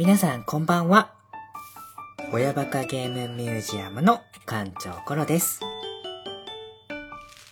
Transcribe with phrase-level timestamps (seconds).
[0.00, 1.12] 皆さんこんばんは。
[2.32, 5.60] 親バカゲームミュージアムの館長コロです。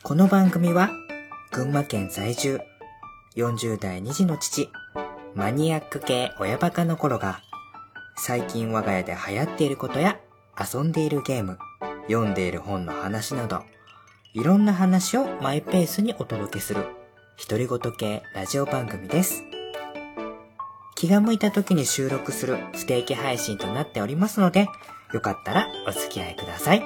[0.03, 0.89] この番組は、
[1.53, 2.59] 群馬県在住、
[3.37, 4.71] 40代2児の父、
[5.35, 7.43] マニアック系親バカの頃が、
[8.17, 10.19] 最近我が家で流行っていることや、
[10.59, 11.59] 遊んでいるゲーム、
[12.07, 13.61] 読んでいる本の話など、
[14.33, 16.87] いろんな話をマイペースにお届けする、
[17.47, 19.48] 独り言系ラジオ番組です。
[20.99, 24.67] 気が向いた時に収録する不定期配信となっておりますので、
[25.15, 26.83] よかったらお付き合いください。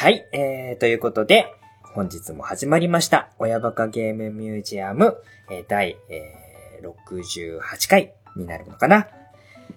[0.00, 1.54] はい、えー、ということで、
[1.94, 5.16] 本日も始まりました、親バカゲームミュージアム、
[5.48, 9.06] えー第、えー68回になるのかな。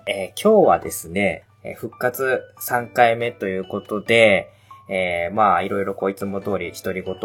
[0.08, 4.50] えー今日はですね、えー復活3回目ということで、
[4.92, 7.16] えーまあ、いろいろこういつも通り独り言、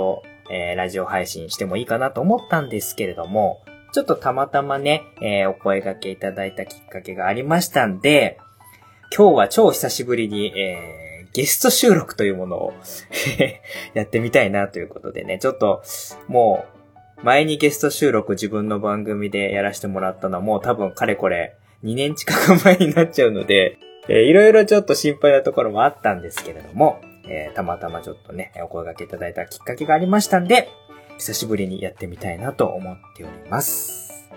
[0.51, 8.39] えーラジオ配信してもいいかなと思ったんですけれども、ちょっとたまたまね、えーお声掛けいただいたきっかけがありましたんで、
[9.15, 12.73] 今日は超久しぶりに、えーゲスト収録というものを
[13.93, 15.83] やってみたいなということでね、ちょっと、
[16.29, 16.65] も
[17.21, 30.69] う、前にゲスト収録自分の番組でやらせてもらったのはもう多分かれこれ2年近く前になっちゃうので、えーいろいろちょっと心配なところもあったんですけれども、えーたまたまちょっとね、お声掛けいただいたきっかけがありましたんで、
[31.19, 34.31] 久しぶりにやってみたいなと思っております。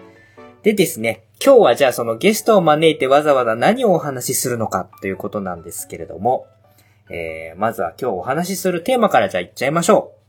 [0.63, 6.47] でですね、今日はじゃあそのゲストを招いてわざわざ何をお話しするのかということなんですけれども、
[7.09, 10.19] えー、まずは今日お話しするテーマからじゃあいっちゃいましょう。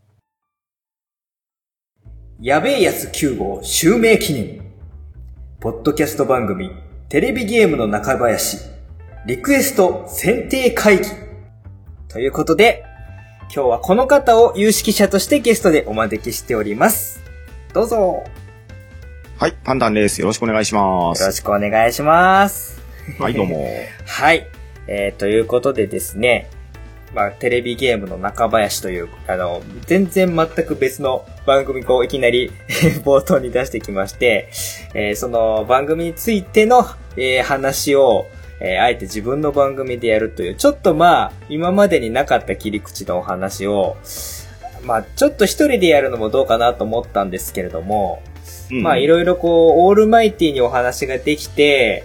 [2.40, 4.70] やべえやつ9号襲名記念。
[5.60, 6.70] ポッドキャスト番組、
[7.08, 8.58] テレビゲームの中林、
[9.26, 11.29] リクエスト選定会議。
[12.10, 12.84] ということで、
[13.54, 17.22] 今日はこの方を有識者としてゲストでお招きしております。
[17.72, 18.24] どうぞ、よ
[19.38, 20.20] はい、パンダンです。
[20.20, 21.24] よろしくお願いします。
[21.24, 22.82] ろしくお願いします。
[23.20, 23.64] はい、どうも。
[24.06, 24.48] はい。
[24.88, 26.50] えー、ということでですね、
[27.14, 32.50] まあ、テレビゲームの中林という、あの、全然全く別の番組をいきなり
[33.06, 34.48] 冒頭に出してきまして、
[34.94, 36.84] えーその番組についての、
[37.16, 38.26] えー話を、
[38.60, 43.96] えーあえて自分の番組でやるという、ちょっとまあ、今までになかった切り口のお話を、
[44.84, 48.22] まあ、ちょっと一人でやるのもどうかなと思ったんですけれども、
[48.70, 52.04] うんまあいろいろこう、オールマイティにお話ができて、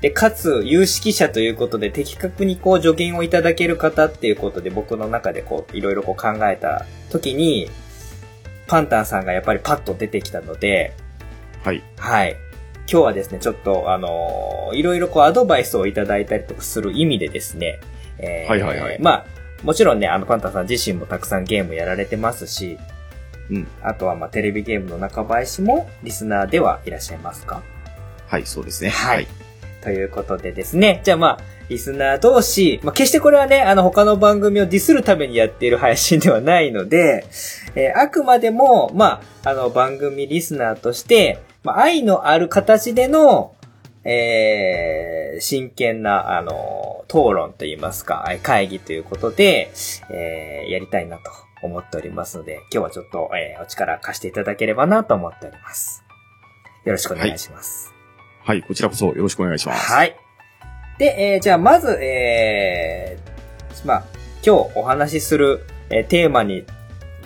[0.00, 7.70] で、かつ、有識者ということで、的確にこう、助言をいただける方っていうことで、僕の中でこう、いろいろこう考えた時に、
[8.66, 10.94] パンタンさんがやっぱりパッと出てきたので、
[11.62, 11.82] はい。
[11.98, 12.36] はい。
[12.92, 17.78] 今日はですね、ちょっと、あのーいろいろこう、アドバイスをいただいたりとかする意味でですね、
[18.18, 19.26] えはいはいはいまあ、
[19.62, 22.78] もちろんね、あの、パンタンさん自身もたくさんゲームやられてますし、
[23.48, 23.68] うん。
[23.80, 27.62] あとは、まあ、テレビゲームの中林もリスナーではいらっしゃいますか？
[28.26, 28.90] はい、そうですね。
[28.90, 29.28] はい。
[29.82, 31.00] ということでですね。
[31.04, 37.24] じゃあまあ、リスナー同士、まあ決してこれはね、あの他の番組をディスるためにやっている配信ではないので、
[37.76, 43.54] えーあくまでも、まあ、あの番組リスナーとして、まあ愛のある形での、
[44.04, 49.70] えー真剣な、あの、討論といいますか、えー会議ということで、
[50.10, 51.22] えーやりたいなと
[51.62, 56.02] 思っておりますので、今日はちょっと、えーお力貸していただければなと思っております。
[56.84, 57.92] よろしくお願いします。
[58.44, 59.92] はい、こちらこそよろしくお願いします。
[59.92, 60.16] はい。
[60.98, 64.04] で、えーじゃあまず、えーまあ、
[64.44, 66.64] 今日お話しする、えーテーマに、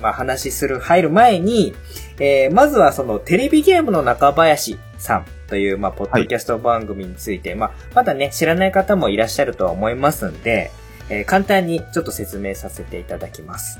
[0.01, 1.75] まあ、話しする、入る前に、
[2.19, 10.71] えーまずはそのテレビゲームの中林さんという、まあ、ポッドキャスト番組について、まあ、まだね、知らない方もいらっしゃるとは思いますんで、
[11.11, 13.79] えー簡単にちょっと説明させていただきます。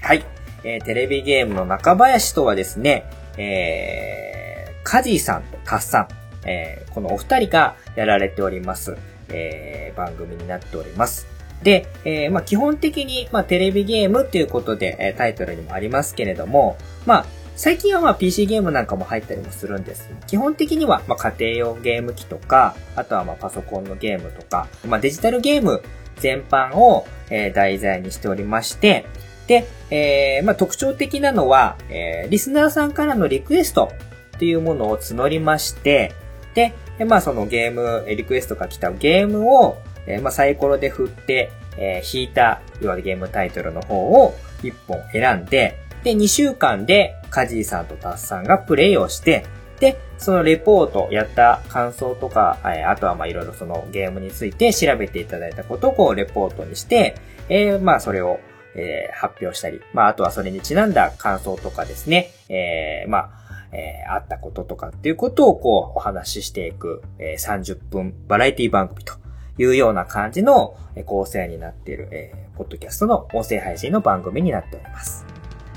[0.00, 0.24] はい。
[0.62, 3.04] えーテレビゲームの中林とはですね、
[3.36, 6.08] えー、カジーさんとタッさん、
[6.48, 8.96] えーこのお二人がやられております、
[9.30, 11.26] えー番組になっております。
[11.62, 16.76] で、えーまあ、基本的に、まあ、テレビゲームっていうことで、えータイトルにもありますけれども、
[17.06, 17.26] まあ、
[17.56, 20.10] 最近はまあ PC ゲームなんかも入ったりもするんです。
[20.26, 25.82] 基本的にはまあ家庭用ゲーム機とか、あとはまあパソコンのゲームとか、まあデジタルゲーム
[26.16, 29.06] 全般を、えー題材にしておりまして、
[29.46, 33.92] で、えーまあ特徴的なのは、えーリスナーさんからのリクエスト
[34.36, 36.12] っていうものを募りまして、
[36.54, 36.74] で、
[37.06, 49.44] まあそのゲーム、リクエストが来たゲームを、えーまあサイコロで振って、えー引いた、いわゆるゲームタイトルの方を1本選んで、で、2週間でカジーさんとタッさんがプレイをして、
[49.80, 57.16] で、そのレポート、やった感想とか、あとはまあいろいろそのゲームについて調べていただいたことをこうレポートにして、
[57.48, 58.38] えーまあそれを、
[58.76, 63.30] えー、発表したり、まあ、あとはそれにちなんだ感想とかですね、えー、まあ、
[63.72, 69.14] えー、あったこととかっていうことをこう、お話ししていく、えー、30分バラエティ番組と
[69.58, 75.33] いうような感じの構成になっている、え、ポッドキャストの音声配信の番組になっております。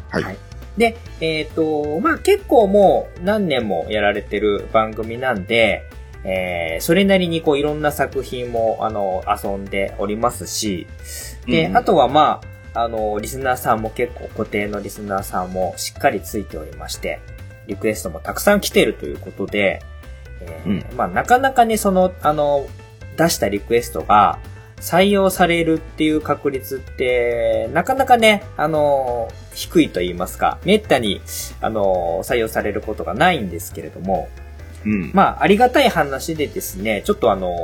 [0.10, 0.24] はい。
[0.24, 0.38] はい、
[0.78, 5.84] で、えっ、ー、と、まあ、結構もう何年もやられてる番組なんで、
[6.24, 10.88] えー、それなりにこういろんな作品も、あの、遊んでおりますし、
[11.46, 12.42] で、うん、あとはま
[12.74, 17.20] あ、あの、リスナーさんも結構固定のリスナーさんもしっかりついておりまして、
[17.68, 19.82] リクエストもたくさん来ているということで、
[20.42, 22.68] えー、うん、まあ、なかなかね、その、あの、
[23.18, 24.40] 出したリクエストが
[24.80, 31.22] 採用されるっていう確率って、なかなかね、あの、低いと言いますか、めったに、
[31.62, 34.30] あの、採用されることがないんですけれども、
[34.86, 37.56] うん、まあ、ありがたい話でですね、ちょっとあの、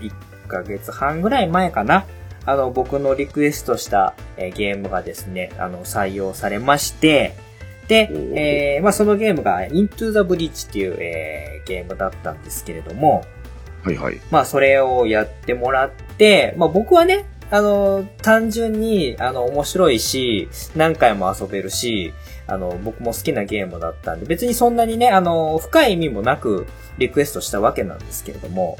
[0.00, 0.12] 1
[0.48, 2.06] ヶ月半ぐらい前かな、
[2.44, 7.36] あの、僕のリクエストした、えゲームがですね、あの、採用されまして、
[7.86, 13.24] で、えー、まあそのゲームが Into the Breach っていう、えー、ゲームだったんですけれども、
[13.82, 14.20] はいはい。
[14.30, 22.14] まあそれをやってもらって、まあ僕はね、あの、単純に、あの、面白いし、何回も遊べるし、
[22.46, 26.66] あの、僕も好きなゲームだったんで、別にそんなにね、あの、深い意味もなく、
[26.98, 28.78] リクエストしたわけなんですけれども、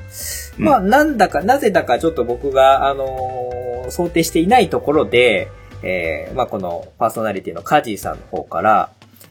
[0.58, 5.48] うん、まあ、なんだか、なぜだかちょっと僕が、あの、想定していないところで、
[5.82, 8.90] えー、まあ、このパーソナリティのカジーさんの方から、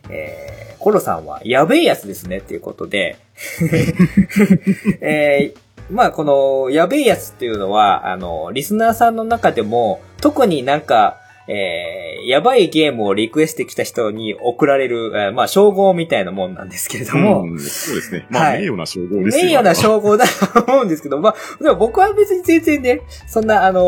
[0.09, 3.17] えー、コロさんはやべえやつですねっていうことで
[5.01, 11.17] えー、まあこのやべえやつっていうのは、あの、リスナーさんの中でも、特になんか、
[11.47, 17.43] えー、やばいゲームをリクエスト来た人に送られる、えー、まあ、称号みたいなもんなんですけれども。
[17.43, 18.25] うん、そうですね。
[18.29, 19.43] まあ、はい、名誉な称号ですね。
[19.45, 23.81] 名誉な称号だと思うんですけど、まあ、でも僕は別に全然ね、そんな、あの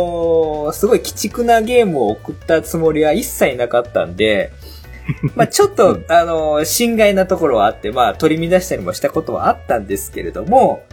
[0.70, 4.52] ー、すごい鬼畜なゲームを送ったつもりは一切なかったんで、
[5.36, 10.84] まあちょっと、あの、心外なところはあって、まあ取り乱したりもしたことはあったんですけれども、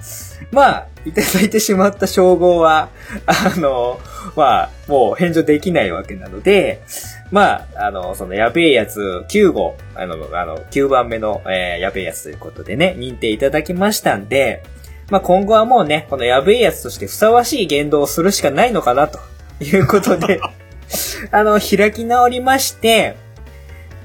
[0.51, 2.91] まあ、いただいてしまった称号は、
[3.27, 4.01] あの、
[4.37, 6.83] まあ、もう返上できないわけなので、
[7.31, 14.63] まあ、あの、そのやべえやつ9号、あの、あの、9番目の、えー、やべえやつということでね、認定いただきましたんで、
[15.11, 19.19] まあ今後はもうね、このやべえやつとしてふさわしい言動をするしかないのかな、と
[19.61, 20.41] いうことで、
[21.31, 23.17] あの、開き直りまして、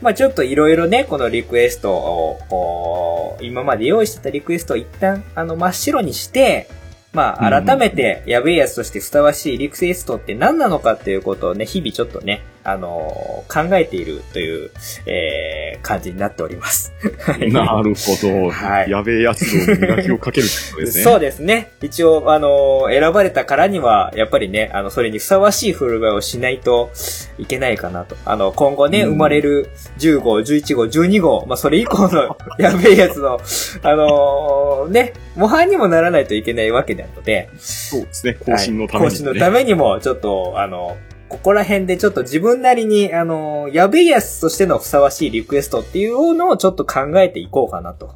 [0.05, 6.69] まあちょっといろいろね、このリクエストを、今まで用意してたリクエストを一旦、あの、真っ白にして、
[7.11, 14.71] まあ、改めて、やべえやつとしてふさわしいリクエストって何なのかっていうことをね、日々ちょっとね、あのー、考えているという、
[15.05, 16.91] えー、感じになっております。
[17.51, 18.49] なるほど。
[18.49, 18.89] はい。
[18.89, 21.03] やべえやつの磨きをかけるってことですね。
[21.03, 21.71] そうですね。
[21.83, 26.89] 一応、あのー、選ばれたからには、やっぱりね、あの、それにふさわしい振る舞いをしないと
[27.37, 28.15] いけないかなと。
[28.25, 29.69] あの、今後ね、生まれる
[29.99, 33.39] 10号、11号、12号、まあ、それ以降の やべえやつの、
[33.83, 37.47] あのー、ね、模範にもならないといけないわけなので。
[37.59, 38.33] そうですね。
[38.43, 48.13] 更新のために、ねはい、更新のためにも、ちょっと、あの、ここら辺でちょっと自分なりに、あの、やべえやつとしてのふさわしいリクエストっていうのをちょっと考えていこうかなと。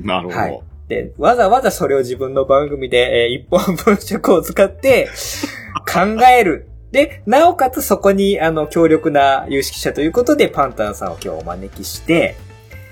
[0.00, 0.38] なるほど。
[0.38, 0.60] はい。
[0.88, 5.08] で、わざわざそれを自分の番組で、えー、一本文尺を使って
[5.86, 6.68] 考える。
[6.90, 12.34] で、なおかつそこに、あの、強力な有識者ということで、パンタンさんを今日お招きして、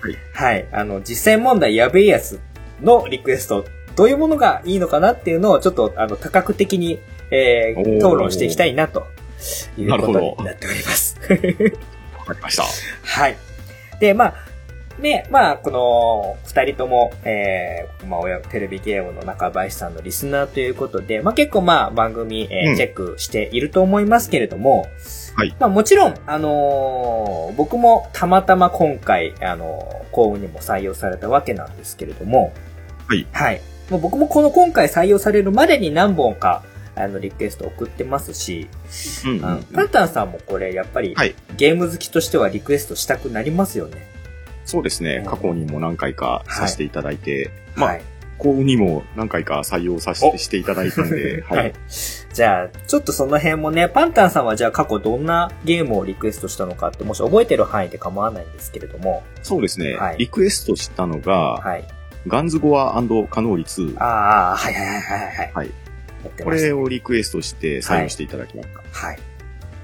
[0.00, 0.16] はい。
[0.32, 0.68] はい。
[0.72, 2.40] あの、実際問題やべえやつ
[2.80, 3.64] のリクエスト、
[3.96, 9.04] どういうものがいいのかなっていうのを、ちょっと、あの、多角的に、えー、討論していきたいなと
[9.78, 11.18] いうことになっております。
[12.18, 12.64] わかりました。
[13.02, 13.36] はい。
[14.00, 14.34] で、まあ、
[15.00, 18.20] ね、まあ、この、二人とも、えー、まあ、
[18.50, 24.86] テレビゲームの中林さんのリスナーということで、まあ結構まあ番組、えー、うん、チェックしていると思いますけれども、
[25.36, 25.54] はい。
[25.58, 32.52] まあもちろん、あのー、僕もたまたま今回、あのー、幸運にも採用されたわけなんですけれども、
[33.08, 33.26] はい。
[33.32, 33.60] はい。
[33.90, 36.62] もう僕もこの今回採用されるまでに何本か、
[37.00, 38.68] あの、リクエスト送ってますし、
[39.24, 44.08] うんうんうん、パンタンさんもこれ、やっぱり、はい、ゲーム好きとしてはリクエストしたくなりますよね。
[44.64, 45.24] そうですね。
[45.26, 48.02] 過去にも何回かさせていただいて、はい、まあ、はい
[48.40, 51.74] 幸運にも何回か採用させてしていただいたんで、はい。
[52.32, 59.22] じゃあ、ちょっとその辺もね、パンタンさんはじゃあ過去どんなゲームをリクエストしたのかって、もし覚えてる範囲で構わないんですけれども。
[59.42, 59.94] そうですね。
[59.94, 61.84] はい、リクエストしたのが、はい、
[62.26, 63.98] ガンズゴアカノーリ2。
[63.98, 65.52] ああ、はいはいはいはい。
[65.54, 65.70] はい。
[66.42, 69.06] これをリクエストして採用していただきました。
[69.06, 69.18] はい。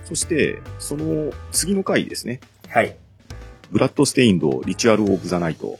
[0.05, 2.41] そして、その次の回ですね。
[2.69, 2.97] はい。
[3.71, 5.77] Bloodstained、Ritual of the Night。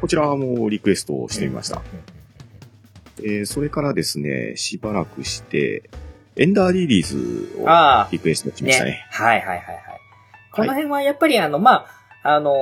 [0.00, 1.82] こちらもリクエストをしてみました。
[3.18, 5.90] えー、それからですね、しばらくして、
[6.36, 7.16] Ender Lilies
[7.58, 7.66] を
[8.10, 8.90] リクエストしましたね。
[8.92, 9.80] ねはいはいはいはい。
[10.52, 12.52] この辺はやっぱりあの、まあ、あの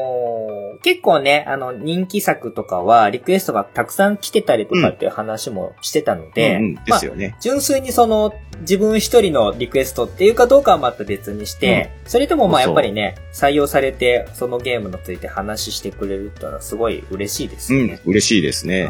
[0.79, 18.01] ー、結構ね、あの、人気作とかは、リクエストがたくさん来てたりとかっていう話もしてたので、うんうんですよね、まあ、純粋にその、自分一人のリクエストっていうかどうかはまた別にして、うん、それともまあやっぱりね、採用されて、そのゲームについて話してくれるってのはすごい嬉しいですよね。
[18.05, 18.85] うん、嬉しいですね。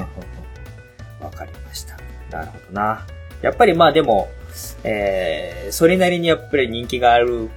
[1.20, 1.96] わかりました。
[2.30, 3.06] なるほどな。
[3.40, 4.28] やっぱりまあでも、
[4.84, 7.48] えー、それなりにやっぱり人気がある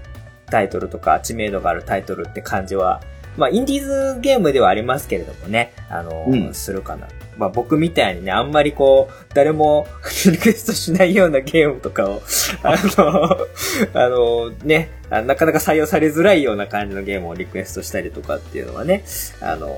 [0.51, 3.01] タイトルとか知名度があるタイトルって感じは、
[3.37, 7.07] まあ、インディーズゲームではありますけれどもね、あの、うん、するかな。
[7.37, 9.87] まあ、僕みたいにね、あんまりこう、誰も
[10.29, 12.21] リクエストしないようなゲームとかを、
[12.61, 13.37] あの、
[13.93, 19.03] あの、ね、なかなか採用されづらいような感じのゲームをリクエストしたりとかっていうのはね、
[19.39, 19.75] あの、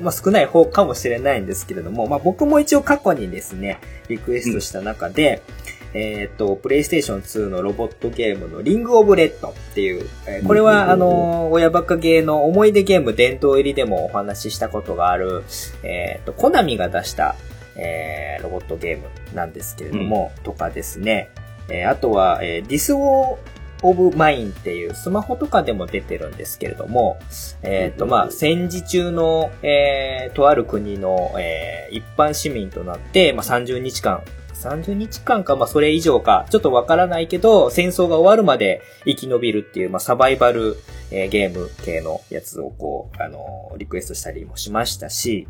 [0.00, 5.42] まあ、少ない方かもしれないんですけれども、まあ、僕も一応過去にですね、リクエストした中で、
[5.82, 15.44] うん、えっ、と、プレイステーション2のロボットゲームの Ring of Red っていう、えー、これは、あの、親バカゲーの思い出ゲーム殿堂入りでもお話ししたことがある、
[15.84, 17.36] えっ、と、コナミが出した、
[17.76, 21.30] えー、ロボットゲームなんですけれども、うん、とかですね、
[21.68, 27.18] えー、あとは、えー、 This War of Mine っていうスマホとかでも出てるんですけれども、
[27.62, 34.22] えっ、ー、と、まあ、戦時中の、えー、とある国の、えー、一般市民となって、まあ、30日間、
[34.64, 40.76] 30日間か、まあ、それ以上か、ちょっとわからないけど、戦争が終わるまで生き延びるっていう、まあ、サバイバル、
[41.10, 45.46] えー、ゲーム系のやつをこう、あのー、リクエストしたりもしましたし、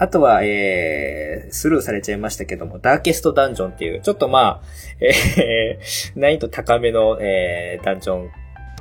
[0.00, 4.66] あとは、えー、スルーされちゃいましたけども、ダーケストダンジョンっていう、ちょっとまあ、
[5.00, 8.30] えー、 難易度高めの、えー、ダンジョン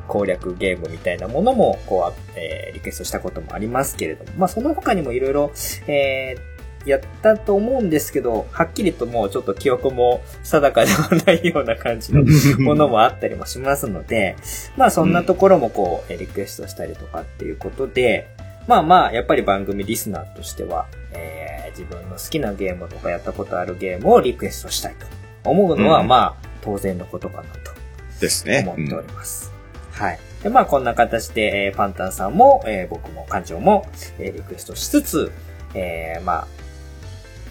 [0.08, 5.52] 攻略ゲームみたいなものも、こう、えー、リクエストしたこともありますけれども、まあ、その他にもいろいろ、
[5.88, 6.57] えー、
[6.88, 12.24] やったと思うんですけど、はっきりともうちょっと記憶も定かではないような感じの
[12.60, 14.36] ものもあったりもしますので、
[14.76, 18.28] まあそんなところもこう、リクエストしたりとかっていうことで、
[18.68, 24.96] まあまあ、やっぱり番組リスナーとしては、えー、自分の好きなゲームとかやったことあるゲームをリクエストしたい
[25.44, 27.72] と思うのは、うん、まあ、当然のことかなと。
[28.20, 28.66] ですね。
[28.68, 29.54] 思っております。
[29.94, 30.20] うん、はい。
[30.44, 33.88] で、まあ、こんな形で、えー、パンタンさんも、えー、僕も館長も、
[34.20, 35.32] えー、リクエストしつつ、
[35.74, 36.48] えー、まあ、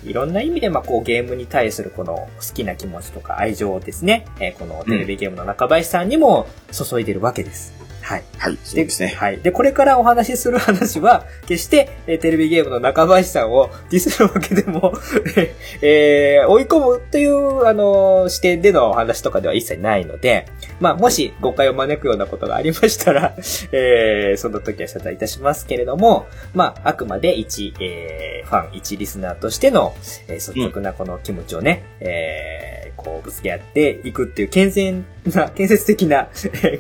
[0.07, 7.87] いろんな意味で、まあ、こう、ゲームに対するこの好きな気持ちとか愛情をですね、えー、このテレビゲームの中林さんにも注いでるわけです。
[8.07, 8.25] はい。
[8.39, 9.09] はい、そうですね。
[9.09, 9.39] はい。
[9.39, 14.95] で、これからお話しする話は、決して、えテレビゲームの中林さんをディスるわけでも
[15.83, 20.47] えー、追い込むという、あのー、視点でのお話とかでは一切ないので、
[20.81, 23.35] まあ、もし誤解を招くようなことがありましたら、
[23.73, 29.95] えー、その時は謝罪いたしますけれども、まあ、あくまで一、えー、ファン、一リスナーとしての、
[30.29, 36.29] えー、率直なこの気持ちをね、うん、えー、こう、ぶつけ合っていくっていう健全な、 建設的な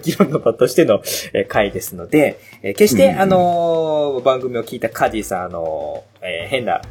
[0.02, 1.02] 議論の場としての
[1.48, 6.82] 回ですので、決して、あの、番組を聞いたカディさん、あの、え変な、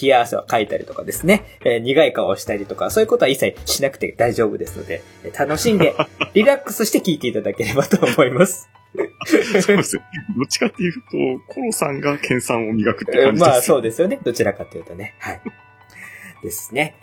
[0.00, 5.02] 冷や汗をかいたりとかですね、えー、苦い顔をしたりとか、そういうことは一切しなくて大丈夫ですので、
[5.38, 5.94] 楽しんで、
[6.34, 8.68] リラックスして聞いていただければと思います。
[9.60, 9.96] そうです。
[9.96, 10.02] ど
[10.42, 11.00] っちかっていうと、
[11.52, 14.18] コロさんが研鑽を磨くって感じです、まあそうですよね。
[14.22, 15.14] どちらかというとね。
[15.18, 15.40] はい。
[16.42, 16.96] ですね。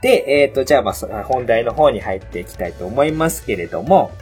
[0.00, 4.12] で、えっ、ー、と、じゃあ、まあ、本題の方に入っていきたいと思いますけれども、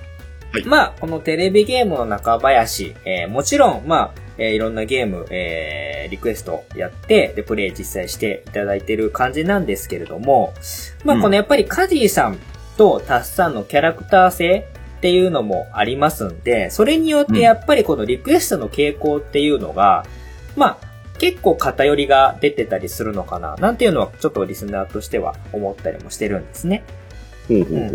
[0.52, 10.54] はい、まあ、このテレビゲームの中林、えー、もちろん、まあ、えー、いろんなゲーム、えー、リクエストやって、で、プレイ実際していただいてる感じなんですけれども、
[11.04, 12.38] まあ、このやっぱりカジーさん
[12.76, 14.66] とタッサンのキャラクター性
[14.98, 20.06] っていうのもありますんで、それによってやっぱりこのリクエストの傾向っていうのが、
[20.56, 26.82] まあ、結構偏りが出てたりするのかな、なんていうのはちょっとリスナーとしては思ったりもしてるんですね。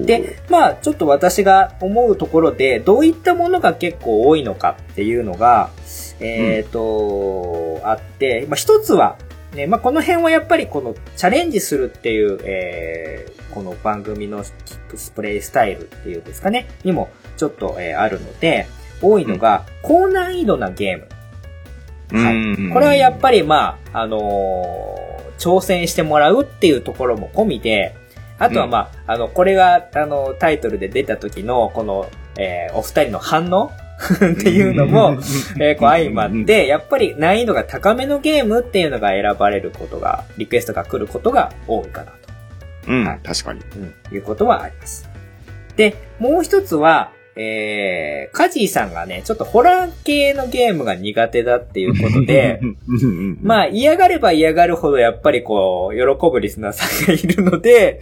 [0.06, 5.70] で、まあ、ちょっと私が思うところで、どういったものが結構多いのかっていうのが、
[6.20, 9.18] えっ、ー、と、うん、あって、まあ、一つは、
[9.54, 18.68] ね、まあ、この辺はやっぱりこのチャレンジするっていう、えー、この番組のキックスプレイスタイルっていうんですかね、にもちょっと、えー、あるので、
[19.02, 21.08] 多いのが、高難易度なゲーム。
[22.24, 22.74] はい。
[22.74, 27.96] これはやっぱりまあ、あのー、挑戦してもらうっていうところも込みで、
[28.40, 33.72] あとはまあ、うん、あの、これが、あの、タイトルで出た時の、この、えー、お二人の反応
[34.34, 35.18] っていうのも、
[35.60, 42.18] えー、こう相まって、やっぱり難易度が高めのゲームっていうのが選ばれることが、リクエストが来ることが多いかなと。
[42.88, 43.62] うん、はい、確かに。
[43.76, 45.10] うん、いうことはあります。
[45.76, 52.60] で、もう一つは、えー、カジーさんがね、ちょっとホラー系のゲームが苦手だっていうことで、
[53.44, 58.02] まあ嫌がれば嫌がるほどやっぱりこう、喜ぶリスナーさんがいるので、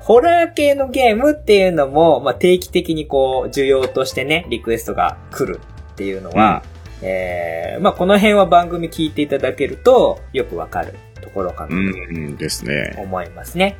[0.00, 5.58] ホラー系のゲームっていうのも、まあ定期的にこう、需要としてね、リクエストが来る
[5.92, 6.62] っていうのは、
[7.02, 11.74] うん、えー、まあこの辺は番組聞いていただけると、よくわかるところかなと。
[11.74, 11.78] う
[12.12, 12.94] んですね。
[12.98, 13.76] 思いますね。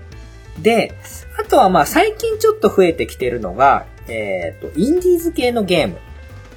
[0.60, 0.94] で、
[1.38, 5.98] あとはまあ最近ちょっと増えてきてるのが、えっ、ー、と、インディーズ系のゲーム。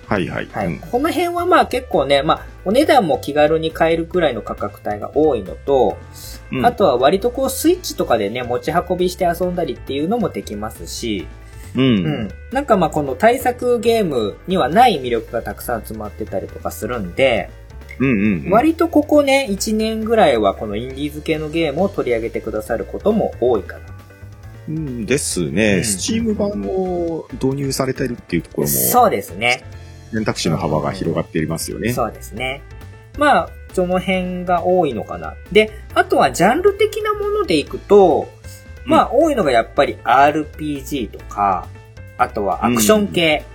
[0.07, 0.47] はいはい。
[0.47, 0.67] はい。
[0.67, 5.97] うん、この辺はまあ結構ね、まあ、お値段も気軽に買えるくらいの価格帯が多いのと、
[6.51, 11.27] うん、あとは割とこうスイッチとかでね、持ち運びして遊んだりっていうのもできますし、
[11.75, 11.81] うん。
[11.81, 12.29] うん。
[12.51, 17.51] なんかまあこの対策ゲームにはない魅力がたくさん詰まってたりとかするんで、
[17.99, 23.98] うんうんうん、割とここね、1年ぐらいはこのインディーズ系のゲームを取り上げてくださることも多いかな
[24.69, 25.83] うんですね。
[25.83, 28.73] スチーム版を導入されてるっていうところも。
[28.73, 29.63] そうですね。
[30.13, 31.93] 選択肢の幅が広がっていますよね。
[31.93, 32.61] そうですね。
[33.17, 35.33] まあ、その辺が多いのかな。
[35.51, 38.29] で、あとはジャンル的なものでいくと、
[38.85, 41.67] まあ、多いのがやっぱり RPG とか、
[42.17, 43.45] あとはアクション系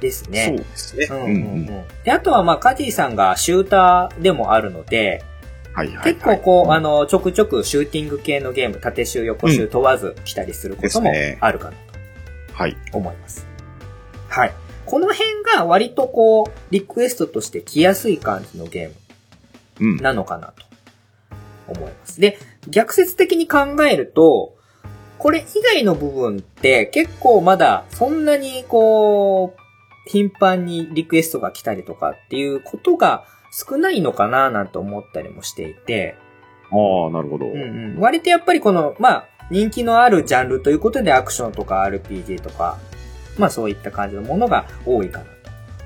[0.00, 0.46] ですね。
[0.46, 1.06] そうですね。
[1.10, 1.28] うんうんう
[1.62, 1.84] ん。
[2.04, 5.24] で、あとはまあ、カジーさんがシューターでもあるので、
[5.74, 11.76] はいはい、はい、結構こう、あの、ちょくちょくシューティング系のゲーム、縦集、横集問わず来たりすることもあるかなと。
[12.52, 12.76] はい。
[12.92, 13.46] 思います。
[14.28, 14.54] はい。
[14.86, 20.64] この辺が割とこう、リクエストとして来やすい感じのゲームなのかなと
[21.66, 22.20] 思います。
[22.20, 22.38] で、
[22.68, 24.54] 逆説的に考えると、
[25.18, 29.60] これ以外の部分って結構まだそんなにこう、
[30.10, 33.24] 頻繁にリクエストが来たりとかっていうことが
[33.54, 36.16] 少ないのかななんて思ったりもしていて。
[36.72, 37.46] ああ、なるほど。
[37.46, 38.00] うんうん。
[38.00, 42.78] 割とやっぱりこの、まあ、人気のあるジャンルということでアクションとか RPG とか、
[43.38, 45.30] まあそういった感じのものが多いかなと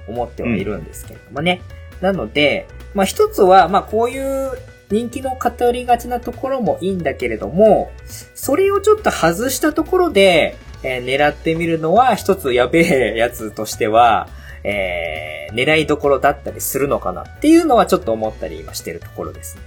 [0.08, 1.60] 思ってはいるんですけれどもね。
[1.98, 4.52] うん、なので、まあ一つは、まあこういう
[4.90, 7.90] 人気の偏りがちなところもいいんだけれども、
[8.34, 14.28] それをちょっと外したところで、えー、狙ってみるのは一つやべえやつとしては、
[14.68, 19.62] えー、狙いどころだったりするのかなっていうのはちょっと思ったり今してるところですね。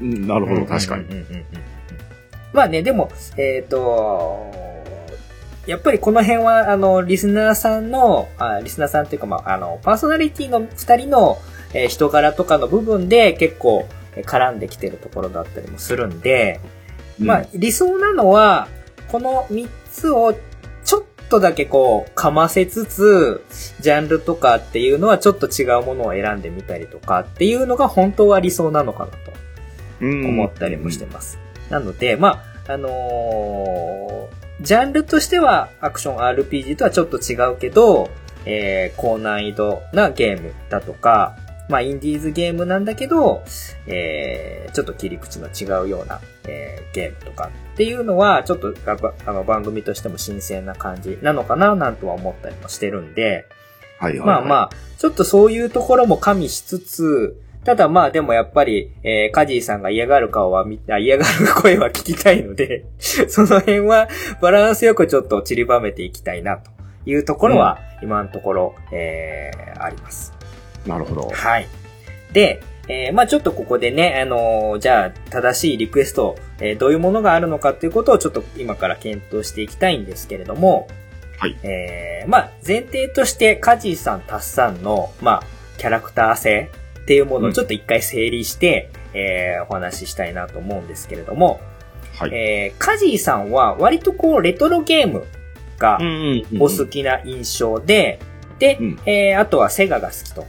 [0.00, 1.04] うん、なるほど、確かに。
[2.52, 4.52] まあね、でも、えっ、ー、と、
[5.66, 11.38] やっぱりこの辺は、あの、リスナーさんの、あリスナーさんっていうか、まあ、あの、パーソナリティの二人の、
[11.74, 16.60] えー、人柄とかの部分で結構絡んできてるところだったりもするんで、
[17.18, 18.68] うん、まあ、理想なのは、
[19.08, 20.34] この三つを
[21.28, 23.44] とだけこう、かませつつ、
[23.80, 29.16] ジャンルとかっていうのはちょっと違うものを選んでみたりとかっていうのが本当は理想なのかなと
[30.00, 31.38] 思ったりもしてます。
[31.70, 38.10] なので、まあ、あのー、ジャンルとしてはアクション RPG とはちょっと違うけど、
[38.44, 41.36] えー、高難易度なゲームだとか、
[41.68, 43.42] まあ、インディーズゲームなんだけど、
[43.86, 48.72] えー、ちょっと切り口の違うような、えー、ゲームとかっていうのは、ちょっと、
[49.26, 53.44] あの、番組としても新鮮な感じなのかな、なんとは思ったりもしてるんで、
[53.98, 62.86] はいはい、はい、まあまあ、ちょっとそういうところも加味しつつ、ただまあでもやっぱり、えー、カジーさんが嫌がる顔は見 た、嫌がる声は聞きたいので
[63.28, 64.08] その辺は
[64.40, 66.70] バランスよくちょっと散りばめていきたいなと
[67.04, 70.32] いうところは、今のところ、うん、えー、あります。
[70.86, 71.28] なるほど。
[71.28, 71.66] はい。
[72.32, 80.88] で、えー、まあちょっとここでね、あのー、じゃあ正しいリクエスト、えー、どういうものがあるのかっていうことをちょっと今から検討していきたいんですけれども、
[81.38, 81.56] はい。
[81.62, 85.42] えー、まあ前提としてカジーさん、タッさんの、まあ
[85.78, 86.70] キャラクター性
[87.02, 91.60] っていうものをちょっと一回整理して、うん、えー、お話ししたいなと思うんですけれども、
[92.18, 92.34] はい。
[92.34, 95.26] えー、カジーさんは割とこうレトロゲーム
[95.78, 95.98] が
[96.58, 98.20] お好きな印象で、
[98.58, 100.46] で、うん、えー、あとはセガが好きと。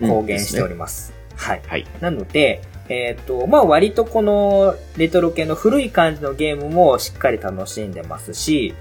[0.00, 1.12] 公言しております。
[1.12, 1.62] うん、はい。
[1.66, 1.86] はい。
[2.00, 8.74] なので、えっ、ー、と、まあ割とこのレトロ系の古い感じのゲームもしっかり楽しんでますし、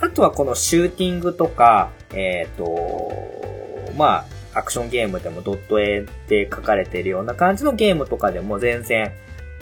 [0.00, 9.12] あとはこのシューティングとか、えっ、ー、と、まあ、アクションゲームでもドット絵で書かれているような感じのゲームとかでも全然、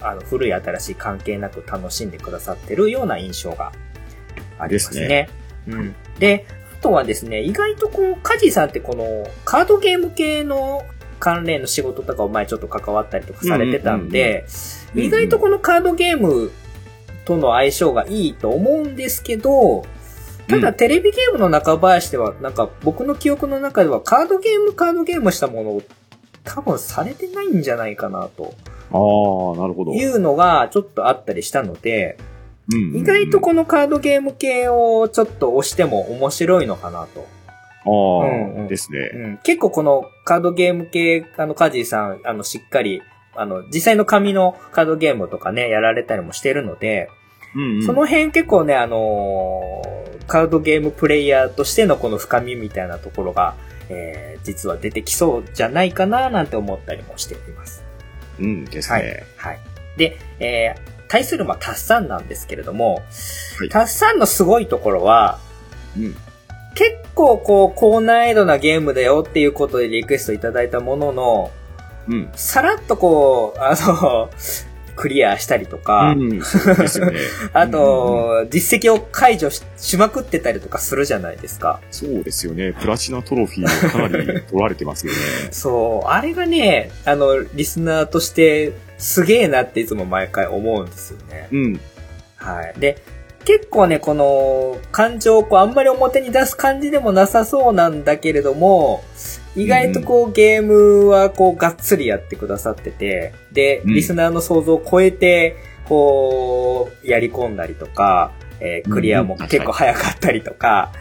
[0.00, 3.72] あの、古い新しい関係なく楽しんでくださってるような印象が
[4.58, 5.08] ありますね。
[5.08, 5.28] ね
[5.66, 5.94] うん。
[6.18, 6.46] で、
[6.80, 10.84] とはですね、意外とこう、カジさんってこの、カードゲーム系の
[11.18, 14.46] 関連の仕事とかを前ちょっと関わったりとかされてたんで、
[14.94, 16.50] 意外とこのカードゲーム
[17.24, 19.84] との相性がいいと思うんですけど、
[20.48, 25.82] ただテレビゲームの中林では、なんか僕の記憶の中ではカードゲーム、カードゲームしたものを
[26.44, 28.54] 多分されてないんじゃないかなと。
[28.90, 28.96] あ
[29.58, 29.92] あ、なるほど。
[29.92, 32.16] いうのがちょっとあったりしたので、
[32.94, 37.26] 意外とこのカードゲーム系をちょっと押しても面白いのかなと。
[37.90, 39.38] うんうん、ですね、うん。
[39.38, 43.02] 結構このカードゲーム系、あの、カジーさん、あの、しっかり、
[43.34, 47.08] あの、実際の紙のカードゲームとかね、やられたりもしてるので、
[47.54, 53.54] うんうん、その辺結構ね、あのー、カードゲームプレイヤーとしてのこの深みみたいなところが、
[53.88, 57.82] えー、実は出てきそうじゃないかななんて思ったりもしております。
[58.38, 59.24] うんですね。
[59.36, 59.54] はい。
[59.54, 59.60] はい、
[59.96, 65.38] で、えー、対する、まあ、タッサンなんですけれども、はい、タッサンのすごいところは、
[65.96, 66.16] うん、
[66.78, 71.50] 結構こう、高難易度なゲームだよっていうことでリクエストいただいたものの、
[72.06, 74.30] うん、さらっとこう、あの、
[74.94, 76.40] クリアしたりとか、うんね、
[77.52, 81.80] あと、実績を解除しまくってたりとかするじゃないですか。
[81.92, 82.72] そうですよね。
[82.72, 85.18] プラチナトロフィーをかなり取られてますよね。
[85.50, 86.08] そう。
[86.08, 91.48] あれがね、あの、リスナーとしてすげえなっていつも毎回思うんですよね。
[91.52, 91.80] うん。
[92.36, 92.80] はい。
[92.80, 92.98] で、
[93.48, 99.02] 結構ね、この感情をこうあんまり表に出す感じでもなさそうなんだけれども、
[99.56, 105.56] 意外とこう、ゲームはこうがっつりやってくださってて、で、リスナーの想像を超えて、
[105.86, 110.92] こう、やり込んだりとか、えー、クリアも結構早かったりとか、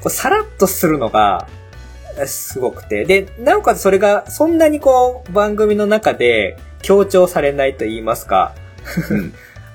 [0.00, 1.48] こうさらっとするのが、
[2.24, 3.04] すごくて。
[3.04, 8.54] で、なおかつそれがそんなにこう、番組の中で強調されないと言いますか、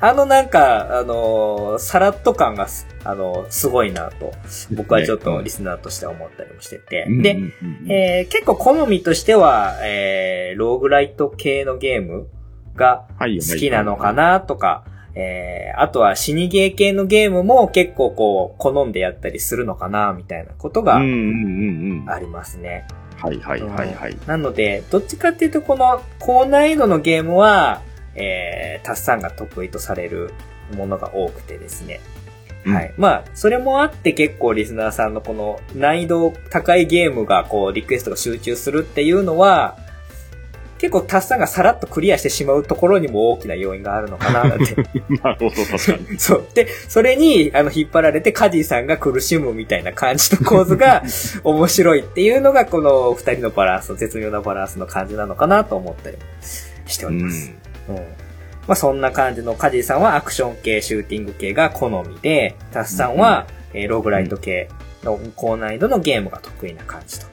[0.02, 2.68] あのなんか、あのー、さらっと感が、
[3.04, 4.32] あのー、すごいなと、
[4.72, 7.06] 僕はちょっとリスナーとして思ったりもしてて。
[7.10, 7.38] で、
[7.90, 12.28] えー、結構好みとしては、えー、ローグライト系のゲーム
[12.76, 14.86] が好きなのかなとか、
[15.16, 22.88] えー、あとは死にゲー系のゲームも結構こう、好んでやったりするのかなみたいなことがありますね。
[23.18, 24.18] はいはいはいはい。
[24.28, 27.82] なので、どっちかっていうとこの高難易度のゲームは、
[28.16, 30.34] えー、タッサンが得意とされる
[30.76, 32.00] ものが多くてですね。
[32.66, 32.94] うん、はい。
[32.98, 39.78] まあ、それもあって結構リスナーさんのこの難易度高いゲームがこうリクエストが集中するっていうのは、
[40.80, 44.76] 結構タッサンがさらっとクリアしてしまうところにも大きな要因があるのかな、なんて。
[45.22, 46.18] なるほど、確かに。
[46.18, 46.48] そう。
[46.56, 51.04] で、それに、あの、引っ張られてカジーさんが苦しむみたいな感じの構図が
[51.44, 56.18] 面白いっていうのが、この二人のバランス、絶妙なバランスの感じなのかなと思ったり
[56.88, 57.52] しております。
[57.52, 57.69] うん。
[58.68, 64.70] まあそんな感じのカジーさんはアクション系、シューティング系が好みで、タスさんは、えー、ローグライト系
[65.04, 67.30] の高難易度のゲームが得意な感じと。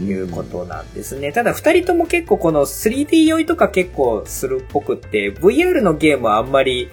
[0.00, 1.32] いうことなんですね。
[1.32, 6.90] ただ二人とも結構この 3D 酔いとか結構するっぽくって、VR のゲームはあんまり、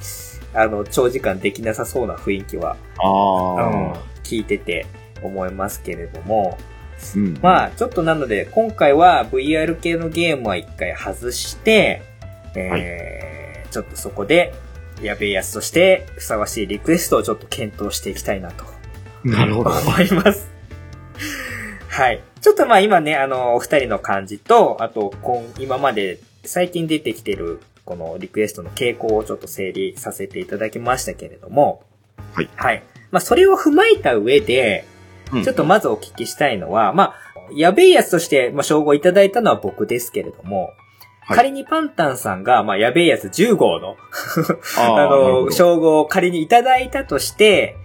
[0.54, 4.86] あの、長時間できなさそうな雰囲気は、あうん、聞いてて
[5.24, 6.58] 思いますけれども、
[7.16, 12.04] うん、まあ、ちょっとなので、今回は VR 系のゲームは一回外して、
[12.56, 14.54] えー、はい、ちょっとそこで、
[15.02, 18.66] やべえやつとしてふさわしいリクエストをちょっと検討していきたいなと。
[19.24, 19.72] なるほど。
[19.72, 20.50] 思います。
[21.90, 22.22] はい。
[22.40, 31.84] ちょっとまあ今ね、あの、お二人の感じと、あと、今、今まで最近出てきてる、このリクエストの傾向をちょっと整理させていただきましたけれども。
[32.34, 32.50] はい。
[32.56, 32.84] はい。
[33.12, 34.86] まあそれを踏まえた上で、
[35.44, 37.16] ちょっとまずお聞きしたいのは、うん、まあ、
[37.56, 40.72] やべえやつとして、まあ、称号いただいたのは僕ですけれども、
[41.24, 43.96] はい、仮にパンタンさんが、まあ、やべえやつ10号の
[44.78, 47.78] あの、称号を仮にいただいたとして、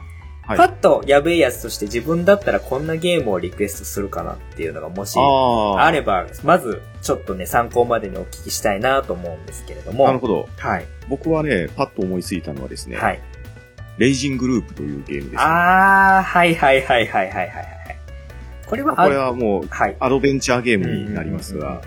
[0.47, 10.07] はい、パッとやべえやつとして自分だったらこんなゲームをリクエストするかなっていうのがもしあれば、まずちょっとね、参考までにお聞きしたいなと思うんですけれども。
[10.07, 10.49] なるほど。
[10.57, 10.87] はい。
[11.09, 13.21] 僕はね、パッと思いついたのはですね、はい。
[13.99, 15.39] レイジングループというゲームです、ね。
[15.39, 17.67] あー、はいはいはいはいはいはい。
[18.67, 21.83] これは、これはもう、はい、アドベンチャーゲームになりますが、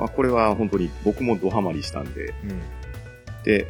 [0.00, 3.66] まあ、これは本当に僕もドハマりしたんで、うん、で、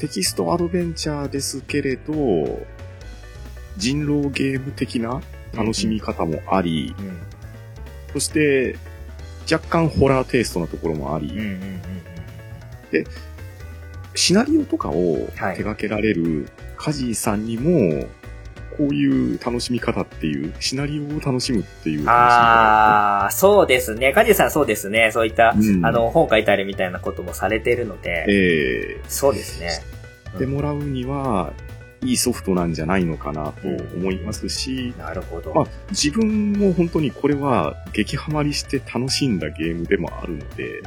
[0.00, 2.12] テキストアドベンチャーですけれど、
[3.76, 5.22] 人狼ゲーム的な
[5.54, 7.06] 楽しみ方もあり、うん。
[7.06, 7.18] うん、
[8.14, 8.76] そして
[9.50, 11.32] 若干ホラーテイストなところもあり、
[12.90, 13.06] で、
[14.16, 18.06] シナリオとかを手掛けられるカジーさんにも、
[18.76, 24.12] こういう楽しみ方っていう、シナリオを楽しむっていうああ、そうですね。
[24.12, 25.10] カジさんそうですね。
[25.12, 28.24] そういった、うん、あの、本書いたりみたいなこともされてるので。
[28.28, 29.70] ええー、そうですね。
[30.38, 31.52] でもらうには、
[32.04, 35.54] いいソフトなんじゃないのかなと思いますし、うん、なるほど。
[35.54, 40.82] まあ、自分も本当にこれは激ハマりして楽しんだゲームでもあるので、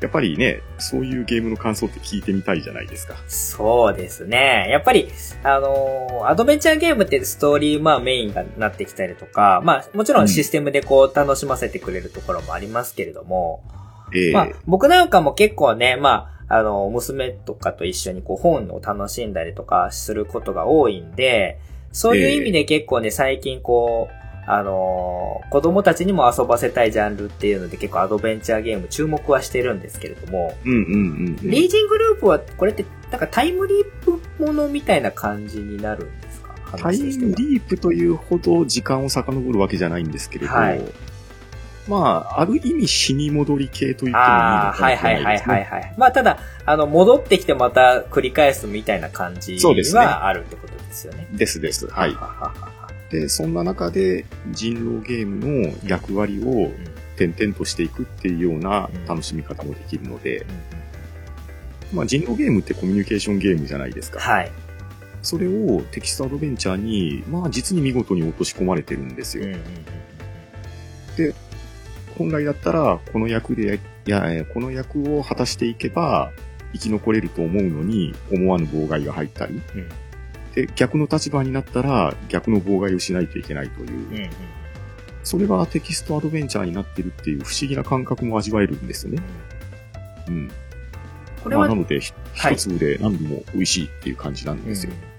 [0.00, 3.16] やっぱりね、そういうゲームの感想って聞いてみたいじゃないですか。
[3.28, 4.68] そうですね。
[4.70, 5.08] やっぱり、
[5.42, 13.62] あのー、アドベンチャーゲームってストーリー、まあメインがなってきたりとか、まあもちろんシステムでこう楽しませてくれるところもありますけれども、
[14.10, 21.60] うん、えー、まあ僕なんかも結構ね、まあ、あの、娘とかと一緒にこう本を楽しんだりとかすることが多いんで、
[21.92, 24.19] そういう意味で結構ね、最近こう、
[24.52, 31.50] あのー子供たちにも遊ばせたいジャンルっていうので結構アドベンチャーゲーム注目はしてるんですけれども、うんうんうんうん。
[31.50, 36.54] リージングループはこれってなんかタイムリープものみたいな感じになるんですか？
[36.78, 40.80] タイムリープというほど時間を遡るわけじゃないんですけれど、はい
[41.88, 45.54] まあ、ある意味死に戻り系と言ってもいいのかもしはいはいはいれないですね。
[45.56, 45.94] はいはい。
[45.96, 51.26] まあただ、あの、戻ってきてまた繰り返すみたいな感じそうですねはあるってことですよね。
[51.32, 51.88] ですです。
[51.88, 52.14] はい。
[52.14, 52.79] はははは
[53.10, 56.70] で、そんな中で人狼ゲームの役割を
[57.16, 60.46] 点々としていくっていうような楽しみ方もできるので、
[61.92, 64.20] まあ人狼ゲームってコミュニケーションゲームじゃないですか。
[64.20, 64.52] はい。
[65.22, 69.44] それをテキストアドベンチャーに、まあ実に見事に落とし込まれてるんですよ。
[69.44, 69.64] うんうんうん
[72.16, 76.32] 本来だったら、この役で、いや、えーこの役を果たしていけば、
[76.74, 79.88] 生き残れると思うのに、思わぬ妨害が入ったり、うん
[80.54, 84.30] で、逆の立場になったら、逆の妨害をしないといけないという、うんうん
[85.22, 89.22] それがテキストアドベンチャーになってるっていう不思議な感覚も味わえるんですよね。
[90.28, 90.46] うん。
[90.46, 92.14] まあ、これは、なので、一
[92.56, 94.92] 粒で何度も美味しいっていう感じなんですよ。
[94.94, 95.10] うん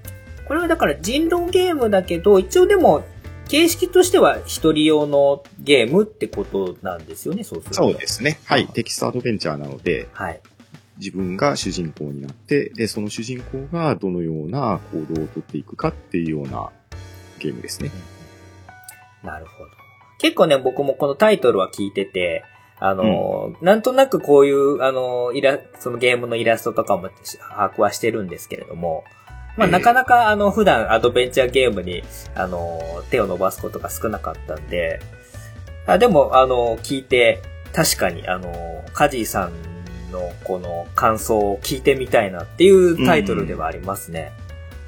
[0.52, 3.06] これはだから人狼ゲームだけど、一応でも、
[3.48, 7.84] 形式としては一人用のゲームってことなんですよね、そうすると。
[7.84, 8.38] そうですね。
[8.44, 8.68] はい。
[8.68, 10.42] テキストアドベンチャーなので、はい。
[10.98, 16.70] 自分が主人公になって、で、その主人公がどのような行動をとっていくかっていうような
[17.40, 17.92] ゲームですね。
[19.24, 19.70] なるほど。
[20.20, 22.44] 結構ね、僕もこのタイトルは聞いてて、
[22.80, 27.10] あの、なんとなくこういう、あの、イラ、そのゲームのイラストとかも
[27.50, 29.04] 把握はしてるんですけれども、
[29.58, 32.04] まあ、ええなかなか、あの、普段アドベンチャーゲームに、
[32.36, 32.80] あの、
[33.12, 35.00] 手を伸ばすことが少なかったんで、
[35.86, 37.42] あでも、あの、聞いて、
[37.74, 39.52] 確かに、あの、カジーさん
[40.12, 44.32] のこの感想を聞いてみたいなっていうタイトルではありますね。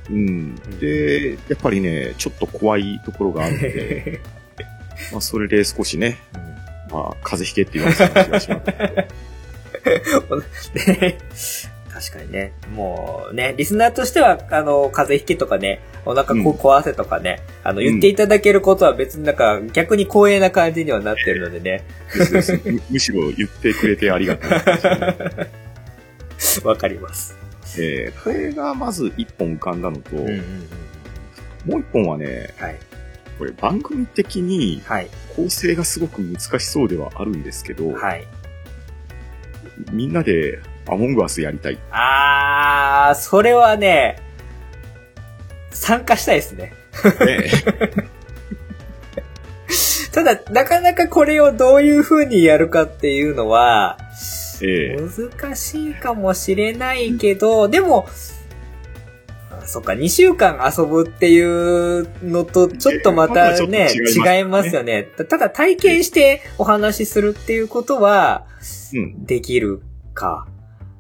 [0.10, 0.56] うん。
[0.80, 4.22] で、やっぱりね、ちょっと怖いところがあるので、
[5.12, 6.18] まあ、それで少しね、
[6.92, 8.62] まあ、風邪ひけって言われてた気がしま
[11.36, 11.70] す。
[12.12, 12.54] ね確かにね。
[12.74, 21.84] もうね、リスナーとしては、あの、風邪ひきとかね、お腹こううん壊せとかね、あの、言っていただけることは別になんか逆に光栄な感じにはなってるのでね。
[22.66, 24.82] む むしろ言ってくれてありがたいで
[26.38, 26.70] すね。
[26.70, 27.38] わかります。
[27.80, 31.72] えーこれがまず一本浮かんだのと、うんうんうん。
[31.72, 32.76] もう一本はね、はい。
[33.40, 35.10] これ番組的にはい。
[35.36, 38.28] 構成がすごく難しそうではあるんですけど、はい。
[39.92, 41.80] みんなでアモングアスやりたい。
[41.92, 44.18] あー、それはね、
[45.72, 46.74] 参加したいですね。
[47.26, 47.50] ね
[50.14, 53.98] ただ、なかなかこれをどういう風にやるかっていうのは、
[54.62, 54.98] ええ
[55.42, 58.08] 難しいかもしれないけど、でも、
[59.50, 65.04] あそっか、2週間遊ぶっていうのと、ちょっとまたね、違いますよね。
[65.18, 68.46] たただ体験してお話しするっていうことは、
[68.94, 69.26] うん。
[69.26, 69.82] できる
[70.14, 70.48] か。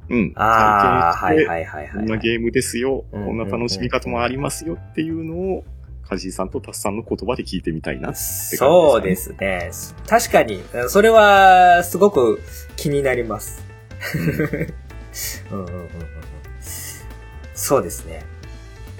[0.09, 0.33] うん。
[0.35, 1.89] ああ、はいはいはいはい。
[1.93, 5.63] こんなゲームですよ、うんこんな楽しみ方もありますよっていうのを、
[6.07, 8.13] カジーさんとタスさんの言葉で聞いてみたいな。
[8.13, 9.71] そうですね。
[10.07, 12.41] 確かに、それは、すごく
[12.75, 13.63] 気になります。
[15.51, 15.89] うん うんうんうん
[17.53, 18.25] そうですね。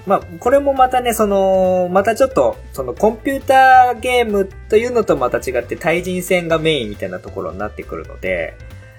[0.06, 8.54] まあ、これもまたね、その、またちょっと、そのコンピューターゲームというのとまた違って対人戦がメインみたいなところになってくるので、